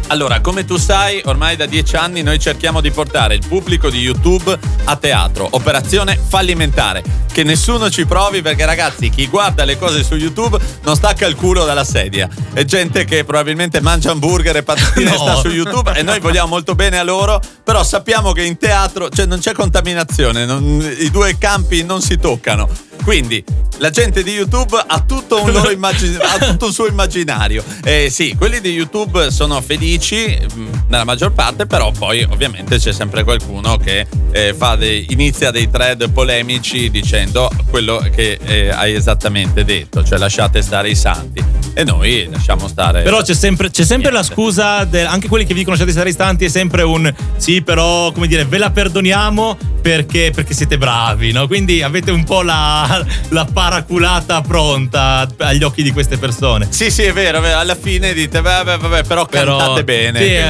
Allora, 0.09 0.41
come 0.41 0.65
tu 0.65 0.77
sai, 0.77 1.21
ormai 1.25 1.57
da 1.57 1.67
dieci 1.67 1.97
anni 1.97 2.23
noi 2.23 2.39
cerchiamo 2.39 2.81
di 2.81 2.93
portare 2.93 3.35
il 3.35 3.43
pubblico 3.45 3.91
di 3.91 3.99
YouTube 3.99 4.57
a 4.85 4.95
teatro. 4.95 5.49
Operazione 5.51 6.17
fallimentare. 6.17 7.03
Che 7.33 7.43
nessuno 7.43 7.91
ci 7.91 8.07
provi 8.07 8.41
perché 8.41 8.65
ragazzi, 8.65 9.11
chi 9.11 9.27
guarda 9.27 9.65
le 9.65 9.77
cose 9.77 10.05
su 10.05 10.15
YouTube 10.15 10.59
non 10.85 10.95
stacca 10.95 11.27
il 11.27 11.35
culo 11.35 11.65
dalla 11.65 11.83
sedia. 11.83 12.29
È 12.53 12.63
gente 12.65 13.05
che 13.05 13.25
probabilmente 13.25 13.81
mangia 13.81 14.13
hamburger 14.13 14.59
e 14.59 14.63
patatine 14.63 15.11
No. 15.11 15.15
e 15.17 15.19
sta 15.19 15.35
su 15.35 15.49
YouTube 15.49 15.91
e 15.93 16.03
noi 16.05 16.21
vogliamo 16.21 16.47
molto 16.51 16.77
bene 16.77 17.01
a 17.01 17.03
loro, 17.03 17.41
però 17.65 17.83
sappiamo 17.83 18.31
che 18.31 18.45
in 18.45 18.59
teatro 18.59 19.09
cioè, 19.09 19.27
non 19.27 19.41
c'è 19.41 19.55
contaminazione, 19.55 20.45
non- 20.45 20.97
i 21.01 21.11
due 21.11 21.37
campi 21.37 21.83
non 21.83 22.01
si 22.01 22.17
toccano. 22.17 22.69
Quindi 23.05 23.45
la 23.79 23.91
gente 23.91 24.23
di 24.23 24.31
YouTube 24.33 24.83
ha 24.87 25.01
tutto 25.01 25.43
un, 25.43 25.53
loro 25.53 25.71
immagin- 25.71 26.19
ha 26.23 26.39
tutto 26.39 26.67
un 26.67 26.73
suo 26.73 26.87
immaginario. 26.87 27.63
Eh, 27.85 28.09
sì, 28.11 28.35
quelli 28.37 28.61
di 28.61 28.71
YouTube 28.71 29.31
sono 29.31 29.61
felici 29.61 30.27
mh, 30.55 30.85
nella 30.89 31.05
maggior 31.05 31.33
parte, 31.33 31.67
però 31.67 31.91
poi 31.91 32.23
ovviamente 32.23 32.79
c'è 32.79 32.93
sempre 32.93 33.25
qualcuno 33.25 33.77
che 33.77 34.07
eh, 34.33 34.55
fa 34.57 34.77
dei- 34.77 35.07
inizia 35.11 35.51
dei 35.51 35.69
thread 35.71 36.09
polemici 36.11 36.91
dicendo 36.91 37.51
quello 37.69 38.03
che 38.15 38.39
eh, 38.43 38.71
hai 38.71 38.95
esattamente 38.95 39.65
detto, 39.65 40.03
cioè 40.05 40.19
lasciate 40.19 40.63
stare 40.63 40.89
i 40.89 40.95
santi. 40.97 41.45
E 41.77 41.83
noi 41.85 42.29
lasciamo 42.31 42.69
stare. 42.69 43.03
Però 43.03 43.21
c'è 43.21 43.35
sempre, 43.35 43.71
c'è 43.71 43.85
sempre 43.85 44.13
la 44.13 44.23
scusa, 44.23 44.85
del- 44.85 45.07
anche 45.07 45.29
quelli 45.29 45.45
che 45.45 45.53
vi 45.53 45.59
dicono 45.59 45.75
lasciate 45.75 45.93
stare 45.93 46.09
istanti, 46.11 46.45
è 46.45 46.49
sempre 46.49 46.83
un 46.83 47.13
sì, 47.37 47.61
però 47.63 48.13
come 48.13 48.29
dire, 48.29 48.45
ve 48.45 48.59
la 48.59 48.71
perdoniamo 48.71 49.59
perché, 49.83 50.31
perché 50.35 50.55
siete 50.55 50.79
bravi, 50.79 51.33
no? 51.33 51.47
Quindi 51.47 51.83
avete 51.83 52.11
un 52.13 52.25
po' 52.25 52.41
la, 52.43 52.94
la 53.29 53.45
paraculata 53.51 54.41
pronta 54.41 55.27
agli 55.39 55.63
occhi 55.63 55.83
di 55.83 55.91
queste 55.93 56.19
persone. 56.19 56.67
Sì, 56.71 56.91
sì, 56.91 57.03
è 57.03 57.13
vero, 57.13 57.39
è 57.39 57.41
vero, 57.41 57.59
alla 57.59 57.75
fine 57.75 58.13
dite, 58.13 58.41
vabbè, 58.41 58.79
vabbè, 58.79 59.05
però 59.05 59.27
Però, 59.27 59.57
cantate 59.57 59.85
bene. 59.85 60.19
sì, 60.19 60.35
eh, 60.35 60.45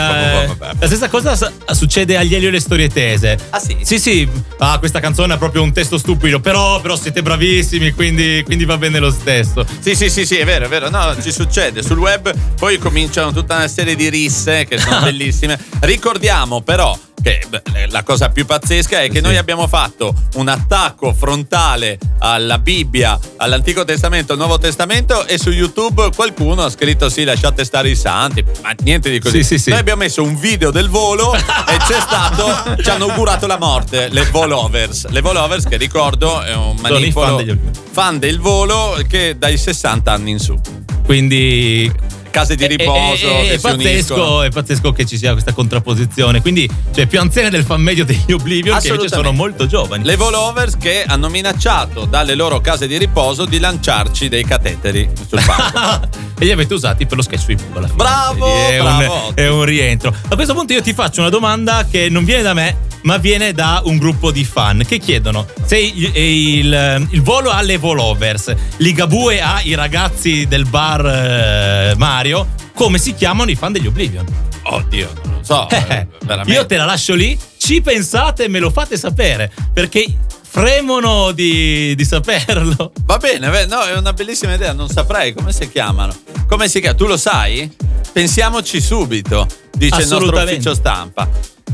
la 0.59 0.87
stessa 0.87 1.09
cosa 1.09 1.37
succede 1.73 2.17
agli 2.17 2.35
Elio 2.35 2.49
e 2.49 2.53
le 2.53 2.61
storie 2.61 2.89
tese. 2.89 3.39
Ah, 3.51 3.59
sì? 3.59 3.77
Sì, 3.83 3.99
sì. 3.99 4.29
Ah, 4.59 4.79
questa 4.79 5.01
canzone 5.01 5.35
ha 5.35 5.37
proprio 5.37 5.63
un 5.63 5.73
testo 5.73 5.99
stupido, 5.99 6.41
però, 6.41 6.81
però 6.81 6.97
siete 6.97 7.23
bravissimi, 7.23 7.93
quindi, 7.93 8.43
quindi 8.45 8.65
va 8.65 8.77
bene 8.77 8.99
lo 8.99 9.11
stesso. 9.11 9.65
Sì, 9.81 9.95
sì, 9.95 10.09
sì, 10.11 10.25
sì, 10.27 10.37
è 10.37 10.45
vero, 10.45 10.67
è 10.67 10.69
vero. 10.69 10.89
No, 10.91 11.15
ci 11.21 11.33
succede. 11.33 11.83
Sul 11.83 11.99
web 11.99 12.33
poi 12.59 12.79
cominciano 12.79 13.33
tutta 13.33 13.57
una 13.57 13.69
serie 13.69 13.95
di 13.97 14.09
risse 14.09 14.65
che 14.67 14.79
sono 14.79 15.01
bellissime. 15.05 15.59
Ricordiamo 15.81 16.61
però 16.63 16.97
che 17.25 17.43
la 17.89 18.03
cosa 18.03 18.29
più 18.29 18.45
pazzesca 18.45 19.01
è 19.01 19.09
che 19.09 19.17
Sì. 19.17 19.23
noi 19.23 19.37
abbiamo 19.39 19.67
fatto 19.67 20.15
un 20.35 20.49
attacco 20.49 21.15
frontale 21.15 21.99
alla 22.19 22.59
Bibbia, 22.59 23.19
all'Antico 23.37 23.85
Testamento, 23.85 24.33
al 24.33 24.39
Nuovo 24.39 24.59
Testamento 24.59 25.27
e 25.27 25.39
su 25.39 25.51
YouTube 25.51 26.11
qualcuno 26.15 26.63
ha 26.65 26.69
scritto 26.69 27.09
sì, 27.09 27.25
lasciate 27.25 27.65
stare 27.65 27.89
i 27.89 27.97
santi, 27.97 28.45
ma 28.63 28.75
niente 28.83 29.11
di 29.11 29.21
così. 29.21 29.39
Sì, 29.43 29.57
sì, 29.57 29.59
sì. 29.59 29.71
Noi 29.71 29.79
abbiamo 29.79 30.03
messo 30.03 30.23
un 30.23 30.37
video 30.39 30.71
del 30.71 30.89
volo 30.91 31.35
e 31.35 31.77
c'è 31.89 31.99
stato, 32.01 32.77
ci 32.83 32.91
hanno 32.91 33.07
augurato 33.07 33.47
la 33.47 33.59
morte, 33.59 34.09
le 34.11 34.25
volovers. 34.31 35.09
Le 35.09 35.21
volovers 35.23 35.65
che 35.67 35.77
ricordo 35.79 36.43
è 36.43 36.55
un 36.55 36.77
manipolo 36.81 37.43
fan 37.91 38.19
del 38.19 38.39
volo 38.39 38.99
che 39.09 39.37
dai 39.39 39.57
60 39.57 40.13
anni 40.13 40.33
in 40.33 40.39
su. 40.39 40.59
Quindi 41.07 41.91
Case 42.35 42.57
di 42.57 42.65
È- 42.65 42.67
riposo 42.67 43.29
è, 43.29 43.51
è, 43.51 43.61
è 43.61 43.71
uniscono. 43.71 43.77
pazzesco, 43.77 44.43
è 44.43 44.49
pazzesco 44.51 44.93
che 44.93 45.07
ci 45.07 45.17
sia 45.17 45.31
questa 45.31 45.53
contrapposizione. 45.53 46.41
Quindi, 46.41 46.69
cioè, 46.93 47.07
più 47.07 47.21
anziane 47.21 47.49
del 47.49 47.63
fan 47.63 47.81
medio 47.81 48.05
degli 48.05 48.33
Oblivion, 48.33 48.77
che 48.81 48.89
invece 48.89 49.09
sono 49.09 49.31
molto 49.31 49.67
giovani. 49.67 50.03
Le 50.03 50.17
volovers 50.17 50.77
che 50.77 51.05
hanno 51.07 51.29
minacciato 51.29 52.07
dalle 52.07 52.35
loro 52.35 52.61
case 52.61 52.89
di 52.89 52.99
riposo 52.99 53.45
di 53.45 53.61
lanciarci 53.61 54.29
dei 54.29 54.43
cateteri 54.43 55.09
sul 55.29 55.41
palco. 55.47 56.09
e 56.37 56.45
li 56.45 56.51
avete 56.51 56.75
usati 56.75 57.07
per 57.07 57.19
lo 57.19 57.23
sketch 57.23 57.57
alla 57.73 57.87
fine. 57.87 57.97
Bravo, 57.97 58.69
è, 58.69 58.79
bravo. 58.81 59.27
Un, 59.29 59.33
è 59.37 59.49
un 59.49 59.65
rientro. 59.65 60.13
A 60.29 60.35
questo 60.35 60.55
punto 60.55 60.73
io 60.73 60.83
ti 60.83 60.93
faccio 60.93 61.21
una 61.21 61.31
domanda 61.31 61.87
che 61.89 62.09
non 62.09 62.25
viene 62.25 62.43
da 62.43 62.53
me, 62.53 62.77
ma 63.05 63.17
viene 63.19 63.53
da 63.53 63.81
un 63.85 63.97
gruppo 63.99 64.31
di 64.31 64.45
fan 64.45 64.85
che 64.87 64.99
chiedono 64.99 65.47
se 65.65 65.79
il, 65.79 66.11
il- 66.17 67.07
il 67.11 67.23
volo 67.23 67.51
alle 67.51 67.77
volovers, 67.79 68.55
Ligabue 68.79 69.41
ha 69.41 69.61
i 69.63 69.75
ragazzi 69.75 70.47
del 70.47 70.67
bar 70.67 71.07
eh, 71.07 71.95
Mario, 71.97 72.49
come 72.75 72.99
si 72.99 73.15
chiamano 73.15 73.51
i 73.51 73.55
fan 73.55 73.73
degli 73.73 73.87
Oblivion? 73.87 74.27
Oddio, 74.63 75.13
non 75.25 75.35
lo 75.35 75.45
so. 75.45 75.69
Eh, 75.69 75.77
eh, 75.89 76.07
veramente. 76.25 76.53
Io 76.53 76.67
te 76.67 76.77
la 76.77 76.85
lascio 76.87 77.15
lì, 77.15 77.39
ci 77.59 77.81
pensate 77.83 78.45
e 78.45 78.49
me 78.49 78.59
lo 78.59 78.71
fate 78.71 78.97
sapere, 78.97 79.53
perché 79.73 80.05
fremono 80.43 81.33
di, 81.33 81.95
di 81.95 82.05
saperlo. 82.05 82.93
Va 83.05 83.19
bene, 83.19 83.67
no, 83.67 83.83
è 83.83 83.97
una 83.97 84.13
bellissima 84.15 84.55
idea, 84.55 84.73
non 84.73 84.89
saprei 84.89 85.35
come 85.35 85.53
si 85.53 85.71
chiamano. 85.71 86.15
Come 86.49 86.69
si 86.69 86.81
chiama? 86.81 86.97
Tu 86.97 87.07
lo 87.07 87.17
sai? 87.19 87.71
Pensiamoci 88.13 88.81
subito, 88.81 89.47
dice 89.73 90.01
il 90.03 90.09
nostro 90.09 90.43
ufficio 90.43 90.75
stampa. 90.75 91.29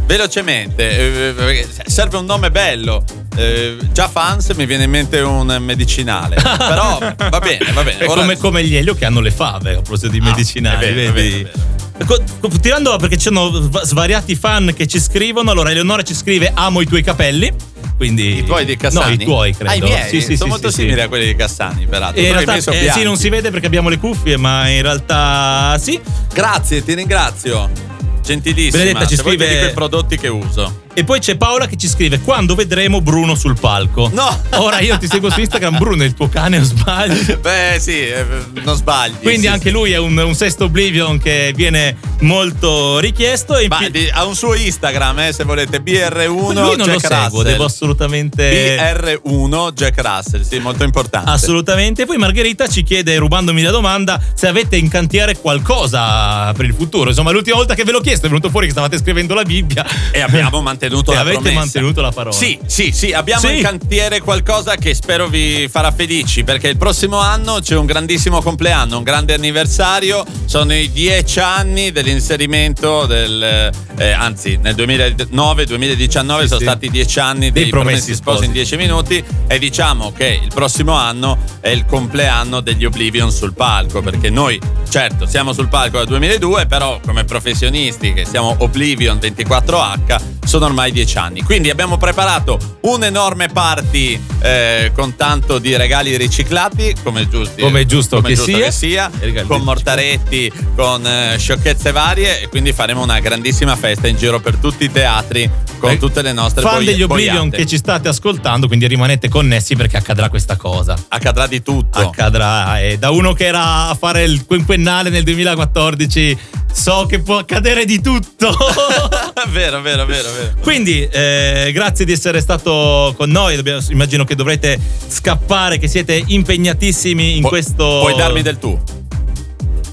Velocemente, 0.06 1.28
eh, 1.28 1.32
perché 1.32 1.68
serve 1.86 2.16
un 2.16 2.24
nome 2.24 2.50
bello. 2.50 3.04
Eh, 3.36 3.76
già 3.92 4.08
fans 4.08 4.48
mi 4.50 4.66
viene 4.66 4.84
in 4.84 4.90
mente 4.90 5.20
un 5.20 5.56
medicinale. 5.60 6.34
Però 6.42 6.98
va 6.98 7.38
bene, 7.38 7.72
va 7.72 7.82
bene. 7.84 7.98
È 7.98 8.08
Ora- 8.08 8.20
come, 8.22 8.36
come 8.36 8.64
gli 8.64 8.74
Elio 8.74 8.94
che 8.94 9.04
hanno 9.04 9.20
le 9.20 9.30
fave 9.30 9.70
a 9.70 9.80
proposito 9.80 10.08
di 10.08 10.18
Ah, 10.18 10.24
medicinali, 10.24 10.86
è 10.86 10.94
vero, 10.94 11.12
vedi? 11.12 11.42
vero, 11.44 12.22
co- 12.40 12.48
Tirando 12.60 12.96
perché 12.96 13.16
ci 13.16 13.24
sono 13.24 13.50
sv- 13.52 13.82
svariati 13.82 14.34
fan 14.34 14.72
che 14.74 14.86
ci 14.88 14.98
scrivono. 15.00 15.52
Allora, 15.52 15.70
Eleonora 15.70 16.02
ci 16.02 16.14
scrive: 16.14 16.50
Amo 16.54 16.80
i 16.80 16.86
tuoi 16.86 17.02
capelli. 17.02 17.52
Quindi. 17.96 18.38
I 18.38 18.44
tuoi 18.44 18.64
di 18.64 18.76
Cassani? 18.76 19.16
No, 19.16 19.22
i 19.22 19.24
tuoi, 19.24 19.54
credo. 19.54 19.70
Ah, 19.70 19.74
i 19.74 19.80
miei? 19.80 20.08
Sì, 20.08 20.20
sì, 20.22 20.36
sono 20.36 20.44
sì, 20.44 20.48
molto 20.48 20.70
sì, 20.70 20.76
simili 20.76 20.94
sì. 20.94 21.00
a 21.02 21.08
quelli 21.08 21.26
di 21.26 21.36
Cassani, 21.36 21.86
peraltro. 21.86 22.20
In 22.20 22.32
realtà, 22.32 22.56
eh, 22.56 22.90
sì, 22.90 23.02
non 23.02 23.16
si 23.16 23.28
vede 23.28 23.50
perché 23.50 23.66
abbiamo 23.66 23.90
le 23.90 23.98
cuffie, 23.98 24.36
ma 24.38 24.66
in 24.68 24.82
realtà 24.82 25.76
sì. 25.78 26.00
Grazie, 26.32 26.82
ti 26.82 26.94
ringrazio. 26.94 27.89
Gentilissima. 28.22 28.82
Benedetta 28.82 29.06
ci 29.06 29.16
Se 29.16 29.22
scrive- 29.22 29.48
dico 29.48 29.66
i 29.66 29.72
prodotti 29.72 30.16
che 30.18 30.28
uso. 30.28 30.79
E 30.92 31.04
poi 31.04 31.20
c'è 31.20 31.36
Paola 31.36 31.66
che 31.66 31.76
ci 31.76 31.86
scrive: 31.86 32.18
Quando 32.20 32.56
vedremo 32.56 33.00
Bruno 33.00 33.36
sul 33.36 33.58
palco? 33.58 34.10
No! 34.12 34.42
Ora 34.60 34.80
io 34.80 34.98
ti 34.98 35.06
seguo 35.06 35.30
su 35.30 35.38
Instagram, 35.38 35.78
Bruno 35.78 36.02
è 36.02 36.06
il 36.06 36.14
tuo 36.14 36.28
cane 36.28 36.58
o 36.58 36.62
sbaglio? 36.64 37.38
Beh, 37.38 37.76
sì, 37.78 38.08
eh, 38.08 38.26
non 38.64 38.74
sbagli. 38.74 39.14
Quindi 39.22 39.42
sì, 39.42 39.46
anche 39.46 39.68
sì. 39.68 39.70
lui 39.70 39.92
è 39.92 39.98
un, 39.98 40.18
un 40.18 40.34
sesto 40.34 40.64
Oblivion 40.64 41.18
che 41.18 41.52
viene 41.54 41.96
molto 42.22 42.98
richiesto. 42.98 43.56
E 43.56 43.68
Ma 43.68 43.88
di- 43.88 44.10
ha 44.12 44.24
un 44.24 44.34
suo 44.34 44.54
Instagram, 44.54 45.20
eh, 45.20 45.32
se 45.32 45.44
volete, 45.44 45.80
BR1 45.80 46.26
lui 46.26 46.54
non 46.54 46.76
lo 46.76 46.84
Jack 46.84 47.00
seguo, 47.06 47.38
Russell. 47.38 47.44
devo 47.44 47.64
assolutamente. 47.64 48.76
BR1 48.76 49.72
Jack 49.72 50.00
Russell, 50.02 50.42
sì, 50.42 50.58
molto 50.58 50.82
importante. 50.82 51.30
Assolutamente. 51.30 52.04
Poi 52.04 52.16
Margherita 52.16 52.66
ci 52.66 52.82
chiede, 52.82 53.16
rubandomi 53.16 53.62
la 53.62 53.70
domanda, 53.70 54.20
se 54.34 54.48
avete 54.48 54.76
in 54.76 54.88
cantiere 54.88 55.36
qualcosa 55.38 56.52
per 56.52 56.64
il 56.64 56.74
futuro. 56.74 57.10
Insomma, 57.10 57.30
l'ultima 57.30 57.56
volta 57.56 57.74
che 57.74 57.84
ve 57.84 57.92
l'ho 57.92 58.00
chiesto 58.00 58.26
è 58.26 58.28
venuto 58.28 58.50
fuori 58.50 58.66
che 58.66 58.72
stavate 58.72 58.98
scrivendo 58.98 59.34
la 59.34 59.44
Bibbia. 59.44 59.86
E 60.10 60.20
abbiamo 60.20 60.60
mantenuto 60.60 60.78
E 60.86 61.14
la 61.14 61.20
avete 61.20 61.36
promessa. 61.36 61.58
mantenuto 61.58 62.00
la 62.00 62.10
parola. 62.12 62.34
Sì, 62.34 62.58
sì, 62.66 62.90
sì, 62.92 63.12
abbiamo 63.12 63.40
Sì. 63.46 63.56
in 63.56 63.62
cantiere 63.62 64.20
qualcosa 64.20 64.76
che 64.76 64.94
spero 64.94 65.28
vi 65.28 65.68
farà 65.70 65.90
felici 65.92 66.44
perché 66.44 66.68
il 66.68 66.76
prossimo 66.76 67.18
anno 67.18 67.58
c'è 67.60 67.76
un 67.76 67.86
grandissimo 67.86 68.40
compleanno, 68.42 68.98
un 68.98 69.02
grande 69.02 69.34
anniversario, 69.34 70.24
sono 70.44 70.74
i 70.74 70.90
dieci 70.90 71.40
anni 71.40 71.92
dell'inserimento 71.92 73.06
del 73.06 73.70
eh, 73.96 74.10
anzi 74.12 74.58
nel 74.62 74.74
2009-2019 74.74 76.46
sono 76.46 76.46
sì. 76.46 76.64
stati 76.64 76.88
dieci 76.90 77.20
anni 77.20 77.50
Dei 77.50 77.62
dei 77.64 77.70
Promessi 77.70 77.98
promessi 78.00 78.14
sposi 78.14 78.44
in 78.46 78.52
dieci 78.52 78.76
minuti 78.76 79.22
e 79.46 79.58
diciamo 79.58 80.12
che 80.16 80.40
il 80.42 80.50
prossimo 80.54 80.92
anno 80.92 81.36
è 81.60 81.68
il 81.68 81.84
compleanno 81.86 82.60
degli 82.60 82.84
Oblivion 82.84 83.30
sul 83.30 83.52
palco 83.54 84.00
perché 84.00 84.30
noi 84.30 84.58
certo 84.88 85.26
siamo 85.26 85.52
sul 85.52 85.68
palco 85.68 85.98
dal 85.98 86.06
2002 86.06 86.66
però 86.66 86.98
come 87.04 87.24
professionisti 87.24 88.12
che 88.12 88.24
siamo 88.24 88.54
Oblivion 88.58 89.18
24H 89.18 90.20
sono 90.46 90.66
ormai 90.70 90.92
dieci 90.92 91.18
anni 91.18 91.42
quindi 91.42 91.68
abbiamo 91.68 91.96
preparato 91.98 92.58
un 92.82 93.02
enorme 93.04 93.48
party 93.48 94.18
eh, 94.40 94.92
con 94.94 95.16
tanto 95.16 95.58
di 95.58 95.76
regali 95.76 96.16
riciclati 96.16 96.94
come, 97.02 97.28
giusti- 97.28 97.60
Come 97.60 97.80
è 97.80 97.86
giusto 97.86 98.16
come 98.16 98.28
che 98.28 98.34
giusto 98.36 98.52
sia. 98.52 98.64
che 98.64 98.70
sia 98.72 99.10
Regali 99.18 99.46
con 99.46 99.62
mortaretti 99.62 100.50
con 100.76 101.04
eh, 101.06 101.36
sciocchezze 101.38 101.90
varie 101.92 102.42
e 102.42 102.48
quindi 102.48 102.72
faremo 102.72 103.02
una 103.02 103.18
grandissima 103.20 103.74
festa 103.76 104.06
in 104.06 104.16
giro 104.16 104.40
per 104.40 104.56
tutti 104.56 104.84
i 104.84 104.90
teatri 104.92 105.50
con 105.78 105.90
Eh, 105.90 105.98
tutte 105.98 106.22
le 106.22 106.32
nostre 106.32 106.62
Fan 106.62 106.76
boi- 106.76 106.84
degli 106.84 107.02
Oblivion 107.02 107.48
boiate. 107.48 107.56
che 107.56 107.66
ci 107.66 107.78
state 107.78 108.06
ascoltando, 108.08 108.66
quindi 108.66 108.86
rimanete 108.86 109.28
connessi 109.30 109.74
perché 109.76 109.96
accadrà 109.96 110.28
questa 110.28 110.56
cosa. 110.56 110.94
accadrà 111.08 111.46
di 111.46 111.62
tutto 111.62 111.98
Accadrà. 111.98 112.80
E 112.80 112.98
da 112.98 113.10
uno 113.10 113.32
che 113.32 113.46
era 113.46 113.88
a 113.88 113.94
fare 113.94 114.22
il 114.24 114.44
quinquennale 114.44 115.08
nel 115.08 115.22
2014, 115.24 116.38
so 116.72 117.06
che 117.06 117.20
può 117.20 117.38
accadere 117.38 117.84
di 117.84 118.00
tutto. 118.00 118.54
vero, 119.50 119.80
vero, 119.80 120.04
vero, 120.06 120.28
vero. 120.32 120.54
Quindi, 120.62 121.06
eh, 121.10 121.70
grazie 121.72 122.04
di 122.04 122.12
essere 122.12 122.40
stato 122.40 123.14
con 123.16 123.30
noi. 123.30 123.56
Dobbiamo- 123.56 123.82
immagino 123.90 124.24
che 124.24 124.34
dovrete 124.34 124.78
scappare, 125.08 125.78
che 125.78 125.88
siete 125.88 126.22
impegnatissimi 126.26 127.36
in 127.36 127.42
Pu- 127.42 127.48
questo. 127.48 127.98
Puoi 128.00 128.14
darmi 128.16 128.42
del 128.42 128.58
tu. 128.58 128.99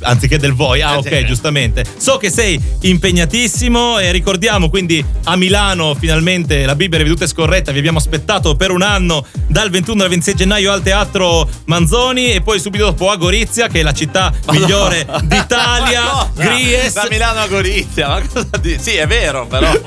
Anziché 0.02 0.38
del 0.38 0.54
voi. 0.54 0.82
Ah, 0.82 0.94
Eh, 0.94 0.98
ok, 0.98 1.24
giustamente. 1.26 1.84
So 1.98 2.18
che 2.18 2.30
sei 2.30 2.60
impegnatissimo 2.82 4.00
e 4.00 4.12
ricordiamo 4.12 4.70
quindi 4.70 5.04
a 5.26 5.36
Milano 5.36 5.96
finalmente 5.96 6.66
la 6.66 6.76
Bibbia 6.76 6.98
riveduta 6.98 7.24
e 7.24 7.28
scorretta. 7.28 7.72
Vi 7.72 7.80
abbiamo 7.80 7.98
aspettato 7.98 8.56
per 8.56 8.72
un 8.72 8.82
anno 8.82 9.26
dal 9.48 9.70
21 9.70 10.04
al 10.04 10.10
26 10.10 10.36
gennaio 10.36 10.72
al 10.72 10.82
Teatro 10.84 11.48
Manzoni 11.66 12.32
e 12.34 12.42
poi 12.42 12.60
subito 12.60 12.86
dopo 12.86 13.10
a 13.10 13.16
Gorizia, 13.16 13.68
che 13.68 13.80
è 13.80 13.84
la 13.84 13.94
città 13.94 14.32
migliore 14.52 15.06
d'Italia. 15.24 16.04
Ma 16.06 16.10
cosa? 16.12 16.32
Gries. 16.54 16.94
Da 16.94 17.08
Milano 17.10 17.40
a 17.40 17.48
Gorizia, 17.48 18.08
ma 18.08 18.22
cosa 18.22 18.48
di- 18.62 18.78
Sì, 18.80 18.92
è 18.96 19.08
vero, 19.08 19.48
però. 19.48 19.70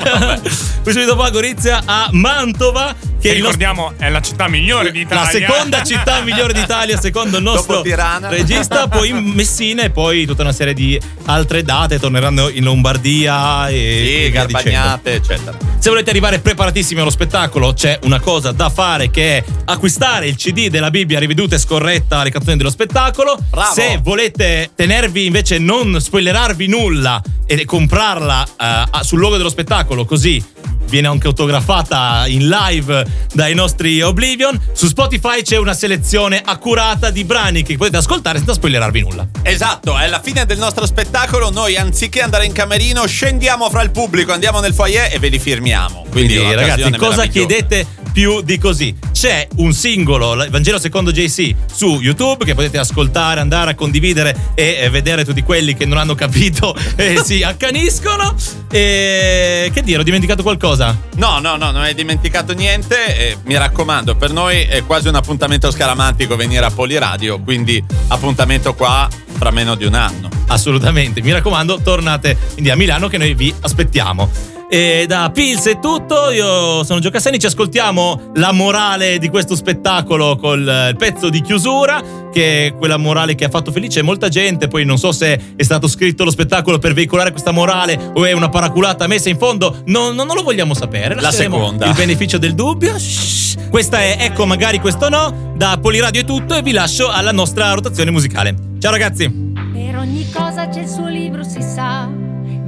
poi 0.83 0.93
subito 0.93 1.07
dopo 1.07 1.23
a 1.23 1.31
Gorizia 1.31 1.83
a 1.85 2.09
Mantova, 2.13 2.95
che 3.21 3.33
ricordiamo 3.33 3.93
è 3.99 4.09
la 4.09 4.21
città 4.21 4.49
migliore 4.49 4.91
d'Italia. 4.91 5.25
la 5.25 5.29
seconda 5.31 5.83
città 5.85 6.21
migliore 6.23 6.53
d'Italia 6.53 6.99
secondo 6.99 7.37
il 7.37 7.43
nostro 7.43 7.83
regista, 7.83 8.89
poi 8.89 9.13
Messina 9.13 9.83
e 9.83 9.91
poi 9.91 10.25
tutta 10.27 10.43
una 10.43 10.53
serie 10.53 10.75
di 10.75 11.01
altre 11.27 11.63
date 11.63 11.99
torneranno 11.99 12.49
in 12.49 12.65
Lombardia 12.65 13.69
e, 13.69 14.23
Sì. 14.25 14.31
Garbagnate, 14.31 15.15
eccetera. 15.15 15.57
Se 15.79 15.89
volete 15.89 16.11
arrivare 16.11 16.41
preparatissimi 16.41 17.01
allo 17.01 17.11
spettacolo, 17.11 17.73
c'è 17.73 17.99
una 18.03 18.21
cosa 18.21 18.53
da 18.53 18.69
fare 18.71 19.11
che 19.11 19.39
è 19.39 19.45
acquistare 19.65 20.27
il 20.27 20.37
CD 20.37 20.69
della 20.69 20.91
Bibbia 20.91 21.19
riveduta 21.19 21.57
e 21.57 21.59
scorretta 21.59 22.19
alle 22.19 22.31
canzoni 22.31 22.57
dello 22.57 22.71
spettacolo. 22.71 23.39
Bravo. 23.51 23.73
Se 23.75 23.99
volete 24.03 24.71
tenervi 24.75 25.27
invece 25.27 25.59
non 25.59 26.01
spoilerarvi 26.01 26.67
nulla 26.67 27.23
e 27.47 27.65
comprarla 27.65 28.47
eh, 28.59 29.05
sul 29.05 29.19
logo 29.21 29.37
dello 29.37 29.49
spettacolo, 29.49 30.05
così 30.05 30.43
viene 30.91 31.07
anche 31.07 31.29
autografata 31.29 32.25
in 32.27 32.49
live 32.49 33.07
dai 33.33 33.55
nostri 33.55 34.03
Oblivion. 34.03 34.61
Su 34.73 34.87
Spotify 34.89 35.41
c'è 35.43 35.57
una 35.57 35.73
selezione 35.73 36.43
accurata 36.45 37.11
di 37.11 37.25
brani 37.25 37.63
che 37.63 37.77
potete 37.77 37.97
ascoltare 37.97 38.39
senza 38.39 38.53
spoilerarvi 38.53 39.01
nulla. 39.01 39.27
Esatto, 39.43 39.97
è 39.97 40.09
la 40.09 40.21
fine 40.21 40.45
del 40.45 40.59
nostro 40.59 40.85
spettacolo. 40.85 41.51
Noi, 41.51 41.77
anziché 41.77 42.21
andare 42.21 42.45
in 42.45 42.53
camerino, 42.53 43.07
scendiamo 43.07 43.71
fra 43.71 43.83
il 43.83 43.91
pubblico, 43.91 44.33
andiamo 44.33 44.61
nel 44.61 44.75
foyer 44.75 45.15
e 45.15 45.19
ve 45.19 45.29
li 45.29 45.39
firmiamo. 45.39 46.07
Quindi, 46.11 46.37
Quindi, 46.37 46.55
ragazzi, 46.55 46.91
cosa 46.97 47.27
chiedete 47.27 47.87
più 48.13 48.41
di 48.43 48.59
così? 48.59 48.95
C'è 49.13 49.47
un 49.57 49.73
singolo, 49.73 50.43
il 50.43 50.51
Vangelo 50.51 50.79
secondo 50.79 51.13
JC, 51.13 51.55
su 51.73 52.01
YouTube 52.01 52.45
che 52.45 52.55
potete 52.55 52.79
ascoltare, 52.79 53.41
andare 53.41 53.73
a 53.73 53.75
condividere 53.75 54.53
e 54.55 54.89
vedere 54.91 55.25
tutti 55.25 55.43
quelli 55.43 55.75
che 55.75 55.85
non 55.85 55.99
hanno 55.99 56.15
capito 56.15 56.75
e 56.97 57.21
si 57.25 57.43
accaniscono. 57.43 58.35
E 58.71 59.71
che 59.73 59.83
dire, 59.83 60.01
ho 60.01 60.05
dimenticato 60.05 60.43
qualcosa? 60.43 60.97
No, 61.17 61.39
no, 61.39 61.57
no, 61.57 61.71
non 61.71 61.83
hai 61.83 61.95
dimenticato 61.95 62.53
niente. 62.53 63.17
eh, 63.17 63.37
mi 63.45 63.57
raccomando, 63.57 64.17
per 64.17 64.33
noi 64.33 64.63
è 64.63 64.85
quasi 64.85 65.09
un 65.09 65.15
appuntamento 65.15 65.71
scaramantico 65.71 66.37
venire 66.37 66.65
a 66.65 66.71
Poliradio. 66.71 67.41
Quindi, 67.41 67.83
appuntamento 68.09 68.75
qua 68.75 69.09
fra 69.37 69.51
meno 69.51 69.75
di 69.75 69.85
un 69.85 69.95
anno. 69.95 70.29
Assolutamente, 70.47 71.23
mi 71.23 71.33
raccomando, 71.33 71.81
tornate 71.83 72.37
quindi 72.53 72.71
a 72.71 72.77
Milano 72.77 73.09
che 73.09 73.19
noi 73.19 73.35
vi 73.35 73.53
aspettiamo. 73.61 74.60
E 74.73 75.07
da 75.09 75.33
Pils 75.35 75.67
è 75.67 75.81
tutto, 75.81 76.31
io 76.31 76.85
sono 76.85 77.01
Gio 77.01 77.11
Cassani, 77.11 77.41
ci 77.41 77.47
ascoltiamo 77.47 78.31
la 78.35 78.53
morale 78.53 79.19
di 79.19 79.29
questo 79.29 79.57
spettacolo 79.57 80.37
col 80.37 80.65
eh, 80.65 80.95
pezzo 80.97 81.29
di 81.29 81.41
chiusura, 81.41 82.01
che 82.33 82.67
è 82.67 82.75
quella 82.77 82.97
morale 82.97 83.35
che 83.35 83.47
ha 83.47 83.49
fatto 83.49 83.73
felice 83.73 84.01
molta 84.03 84.29
gente, 84.29 84.69
poi 84.69 84.85
non 84.85 84.97
so 84.97 85.11
se 85.11 85.55
è 85.57 85.63
stato 85.65 85.89
scritto 85.89 86.23
lo 86.23 86.31
spettacolo 86.31 86.79
per 86.79 86.95
veicolare 86.95 87.33
questa 87.33 87.51
morale 87.51 88.13
o 88.15 88.25
è 88.25 88.31
una 88.31 88.49
paraculata 88.49 89.09
messa 89.09 89.29
in 89.29 89.39
fondo, 89.39 89.83
non, 89.87 90.15
non- 90.15 90.29
non 90.29 90.37
lo 90.37 90.45
vogliamo 90.45 90.73
sapere. 90.73 91.17
La 91.21 91.33
seconda. 91.33 91.87
Il 91.87 91.95
beneficio 91.95 92.39
del 92.39 92.55
dubbio. 92.55 92.97
Shh. 92.97 93.71
Questa 93.71 94.01
è 94.01 94.19
Ecco 94.21 94.47
magari 94.47 94.79
questo 94.79 95.09
no, 95.09 95.53
da 95.57 95.81
Poliradio 95.83 96.21
è 96.21 96.25
tutto 96.25 96.55
e 96.55 96.63
vi 96.63 96.71
lascio 96.71 97.09
alla 97.09 97.33
nostra 97.33 97.73
rotazione 97.73 98.13
musicale. 98.13 98.55
Ciao 98.79 98.93
ragazzi! 98.93 99.29
Per 99.29 99.97
ogni 99.97 100.31
cosa 100.31 100.69
c'è 100.69 100.83
il 100.83 100.89
suo 100.89 101.09
libro, 101.09 101.43
si 101.43 101.61
sa. 101.61 102.20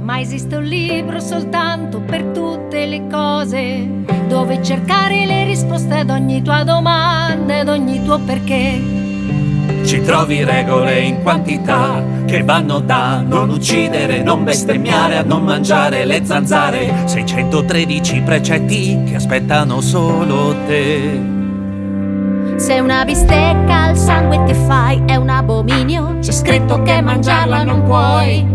Ma 0.03 0.19
esiste 0.19 0.57
un 0.57 0.63
libro 0.65 1.21
soltanto 1.21 2.01
per 2.01 2.23
tutte 2.25 2.85
le 2.85 3.07
cose, 3.09 3.87
dove 4.27 4.61
cercare 4.61 5.25
le 5.25 5.45
risposte 5.45 5.99
ad 5.99 6.09
ogni 6.09 6.41
tua 6.41 6.63
domanda, 6.63 7.59
ad 7.59 7.69
ogni 7.69 8.03
tuo 8.03 8.19
perché. 8.19 8.81
Ci 9.85 10.01
trovi 10.01 10.43
regole 10.43 10.99
in 10.99 11.21
quantità 11.21 12.03
che 12.25 12.43
vanno 12.43 12.81
da 12.81 13.23
non 13.25 13.49
uccidere, 13.49 14.21
non 14.21 14.43
bestemmiare, 14.43 15.15
a 15.15 15.23
non 15.23 15.43
mangiare 15.43 16.03
le 16.03 16.25
zanzare. 16.25 17.03
613 17.05 18.21
precetti 18.23 19.03
che 19.05 19.15
aspettano 19.15 19.79
solo 19.79 20.53
te. 20.67 21.31
Se 22.57 22.77
una 22.77 23.05
bistecca 23.05 23.83
al 23.83 23.97
sangue 23.97 24.43
te 24.43 24.53
fai, 24.53 25.01
è 25.05 25.15
un 25.15 25.29
abominio. 25.29 26.17
C'è 26.19 26.33
scritto 26.33 26.81
che 26.81 27.01
mangiarla 27.01 27.63
non 27.63 27.83
puoi. 27.83 28.52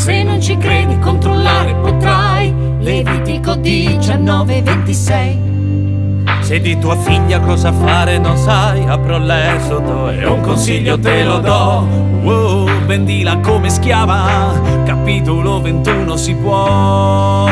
Se 0.00 0.22
non 0.22 0.40
ci 0.40 0.56
credi, 0.56 0.98
controllare 0.98 1.74
potrai. 1.74 2.54
Levitico 2.78 3.52
19-26. 3.52 6.40
Se 6.40 6.58
di 6.58 6.78
tua 6.78 6.96
figlia 6.96 7.38
cosa 7.40 7.70
fare 7.70 8.16
non 8.16 8.38
sai, 8.38 8.86
apro 8.86 9.18
l'esodo 9.18 10.08
e 10.08 10.24
un 10.24 10.40
consiglio 10.40 10.98
te 10.98 11.22
lo 11.22 11.40
do. 11.40 11.86
Wow, 12.22 12.86
vendila 12.86 13.40
come 13.40 13.68
schiava, 13.68 14.58
capitolo 14.86 15.60
21 15.60 16.16
si 16.16 16.34
può. 16.34 17.50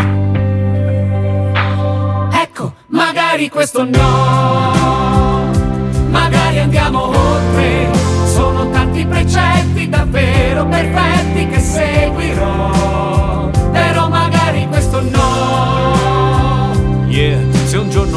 Ecco, 2.33 2.73
magari 2.87 3.51
questo 3.51 3.85
no, 3.85 5.51
magari 6.09 6.61
andiamo 6.61 7.09
oltre. 7.09 7.98
Tanti 8.99 9.07
precetti 9.07 9.89
davvero 9.89 10.67
perfetti 10.67 11.47
che 11.47 11.61
seguirò, 11.61 12.88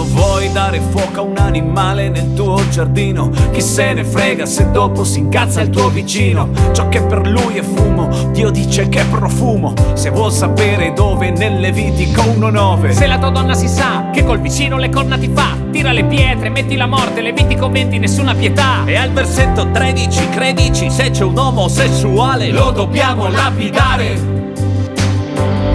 giorno 0.01 0.03
vuoi 0.03 0.51
dare 0.51 0.79
fuoco 0.79 1.19
a 1.19 1.23
un 1.23 1.37
animale 1.37 2.09
nel 2.09 2.33
tuo 2.33 2.61
giardino, 2.69 3.29
chi 3.51 3.61
se 3.61 3.93
ne 3.93 4.03
frega 4.03 4.45
se 4.45 4.71
dopo 4.71 5.03
si 5.03 5.19
incazza 5.19 5.61
il 5.61 5.69
tuo 5.69 5.89
vicino. 5.89 6.49
Ciò 6.71 6.89
che 6.89 7.01
per 7.01 7.27
lui 7.27 7.57
è 7.57 7.61
fumo, 7.61 8.07
Dio 8.31 8.49
dice 8.49 8.89
che 8.89 9.01
è 9.01 9.05
profumo. 9.05 9.73
Se 9.93 10.09
vuol 10.09 10.31
sapere 10.31 10.93
dove 10.93 11.29
nel 11.31 11.59
Levitico 11.59 12.21
1.9 12.21 12.91
Se 12.91 13.07
la 13.07 13.17
tua 13.17 13.29
donna 13.29 13.53
si 13.53 13.67
sa 13.67 14.09
che 14.11 14.23
col 14.23 14.39
vicino 14.39 14.77
le 14.77 14.89
corna 14.89 15.17
ti 15.17 15.29
fa, 15.33 15.55
tira 15.71 15.91
le 15.91 16.05
pietre, 16.05 16.49
metti 16.49 16.75
la 16.75 16.87
morte, 16.87 17.21
le 17.21 17.33
20 17.33 17.55
conventi, 17.55 17.99
nessuna 17.99 18.33
pietà. 18.33 18.83
E 18.85 18.95
al 18.95 19.11
versetto 19.11 19.69
13 19.69 20.29
credici 20.29 20.89
se 20.89 21.11
c'è 21.11 21.23
un 21.23 21.37
omosessuale 21.37 22.51
lo 22.51 22.71
dobbiamo 22.71 23.27
lapidare. 23.29 24.39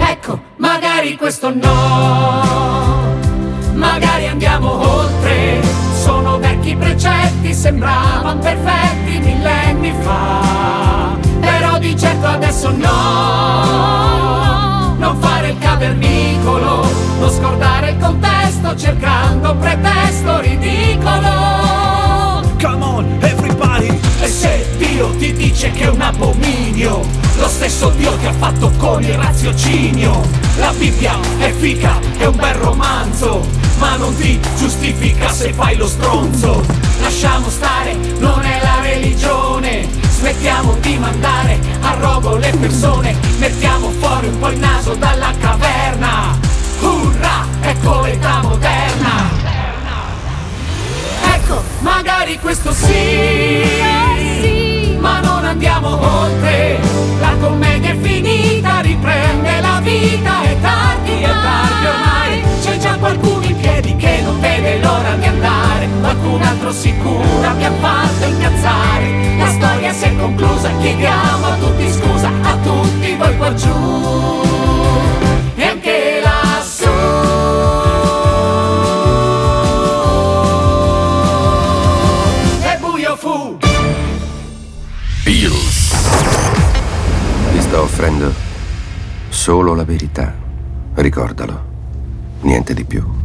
Ecco, 0.09 0.39
magari 0.57 1.15
questo 1.15 1.53
no, 1.53 2.66
magari 3.77 4.27
andiamo 4.27 4.99
oltre. 4.99 5.61
Sono 5.93 6.37
vecchi 6.39 6.75
precetti, 6.75 7.53
sembravano 7.53 8.39
perfetti 8.39 9.19
millenni 9.19 9.93
fa. 10.01 11.15
Però 11.39 11.77
di 11.77 11.97
certo 11.97 12.27
adesso 12.27 12.71
no, 12.71 12.85
non 14.97 15.17
fare 15.19 15.49
il 15.49 15.57
cavernicolo, 15.59 16.89
non 17.19 17.29
scordare 17.29 17.91
il 17.91 17.97
contesto 17.99 18.75
cercando 18.75 19.51
un 19.51 19.59
pretesto 19.59 20.39
ridicolo. 20.39 21.55
Come 22.61 22.83
on, 22.83 23.17
everybody! 23.21 23.99
E 24.19 24.27
se 24.27 24.65
Dio 24.77 25.09
ti 25.17 25.31
dice 25.33 25.71
che 25.71 25.83
è 25.83 25.89
un 25.89 26.01
abominio, 26.01 27.01
lo 27.37 27.47
stesso 27.47 27.89
Dio 27.89 28.17
che 28.17 28.27
ha 28.27 28.33
fatto 28.33 28.71
con 28.77 29.03
il 29.03 29.13
raziocinio, 29.13 30.21
la 30.57 30.73
Bibbia 30.75 31.19
è 31.37 31.51
fica, 31.51 31.99
è 32.17 32.25
un 32.25 32.35
bel 32.35 32.55
romanzo 32.55 33.66
ma 33.77 33.95
non 33.95 34.15
ti 34.15 34.39
giustifica 34.57 35.31
se 35.31 35.53
fai 35.53 35.75
lo 35.75 35.87
stronzo. 35.87 36.63
Lasciamo 37.01 37.49
stare, 37.49 37.95
non 38.19 38.43
è 38.43 38.59
la 38.61 38.81
religione, 38.81 39.87
smettiamo 40.09 40.75
di 40.79 40.97
mandare 40.97 41.59
a 41.81 41.93
rogo 41.99 42.35
le 42.35 42.51
persone, 42.59 43.15
mettiamo 43.39 43.89
fuori 43.91 44.27
un 44.27 44.39
po' 44.39 44.49
il 44.49 44.59
naso 44.59 44.95
dalla 44.95 45.33
caverna. 45.39 46.37
Urrà, 46.79 47.45
ecco 47.61 48.01
l'età 48.01 48.41
moderna. 48.41 49.29
Ecco, 51.33 51.63
magari 51.79 52.39
questo 52.39 52.71
sì, 52.73 53.36
qualcun 66.37 66.41
altro 66.43 66.71
sicuro 66.71 67.41
abbiamo 67.43 67.77
fatto 67.77 68.25
incazzare. 68.25 69.37
La 69.37 69.47
storia 69.47 69.93
si 69.93 70.05
è 70.05 70.15
conclusa, 70.15 70.69
chiediamo 70.77 71.45
a 71.45 71.55
tutti 71.57 71.91
scusa, 71.91 72.31
a 72.41 72.57
tutti 72.57 73.15
voi 73.15 73.37
qua 73.37 73.53
giù. 73.53 73.69
E 75.55 75.63
anche 75.63 76.21
lassù. 76.23 76.89
E 82.61 82.77
buio 82.79 83.15
fu. 83.15 83.57
Ti 87.51 87.61
sto 87.61 87.81
offrendo 87.81 88.33
solo 89.29 89.73
la 89.73 89.83
verità. 89.83 90.33
Ricordalo. 90.95 91.65
Niente 92.41 92.73
di 92.73 92.83
più. 92.85 93.16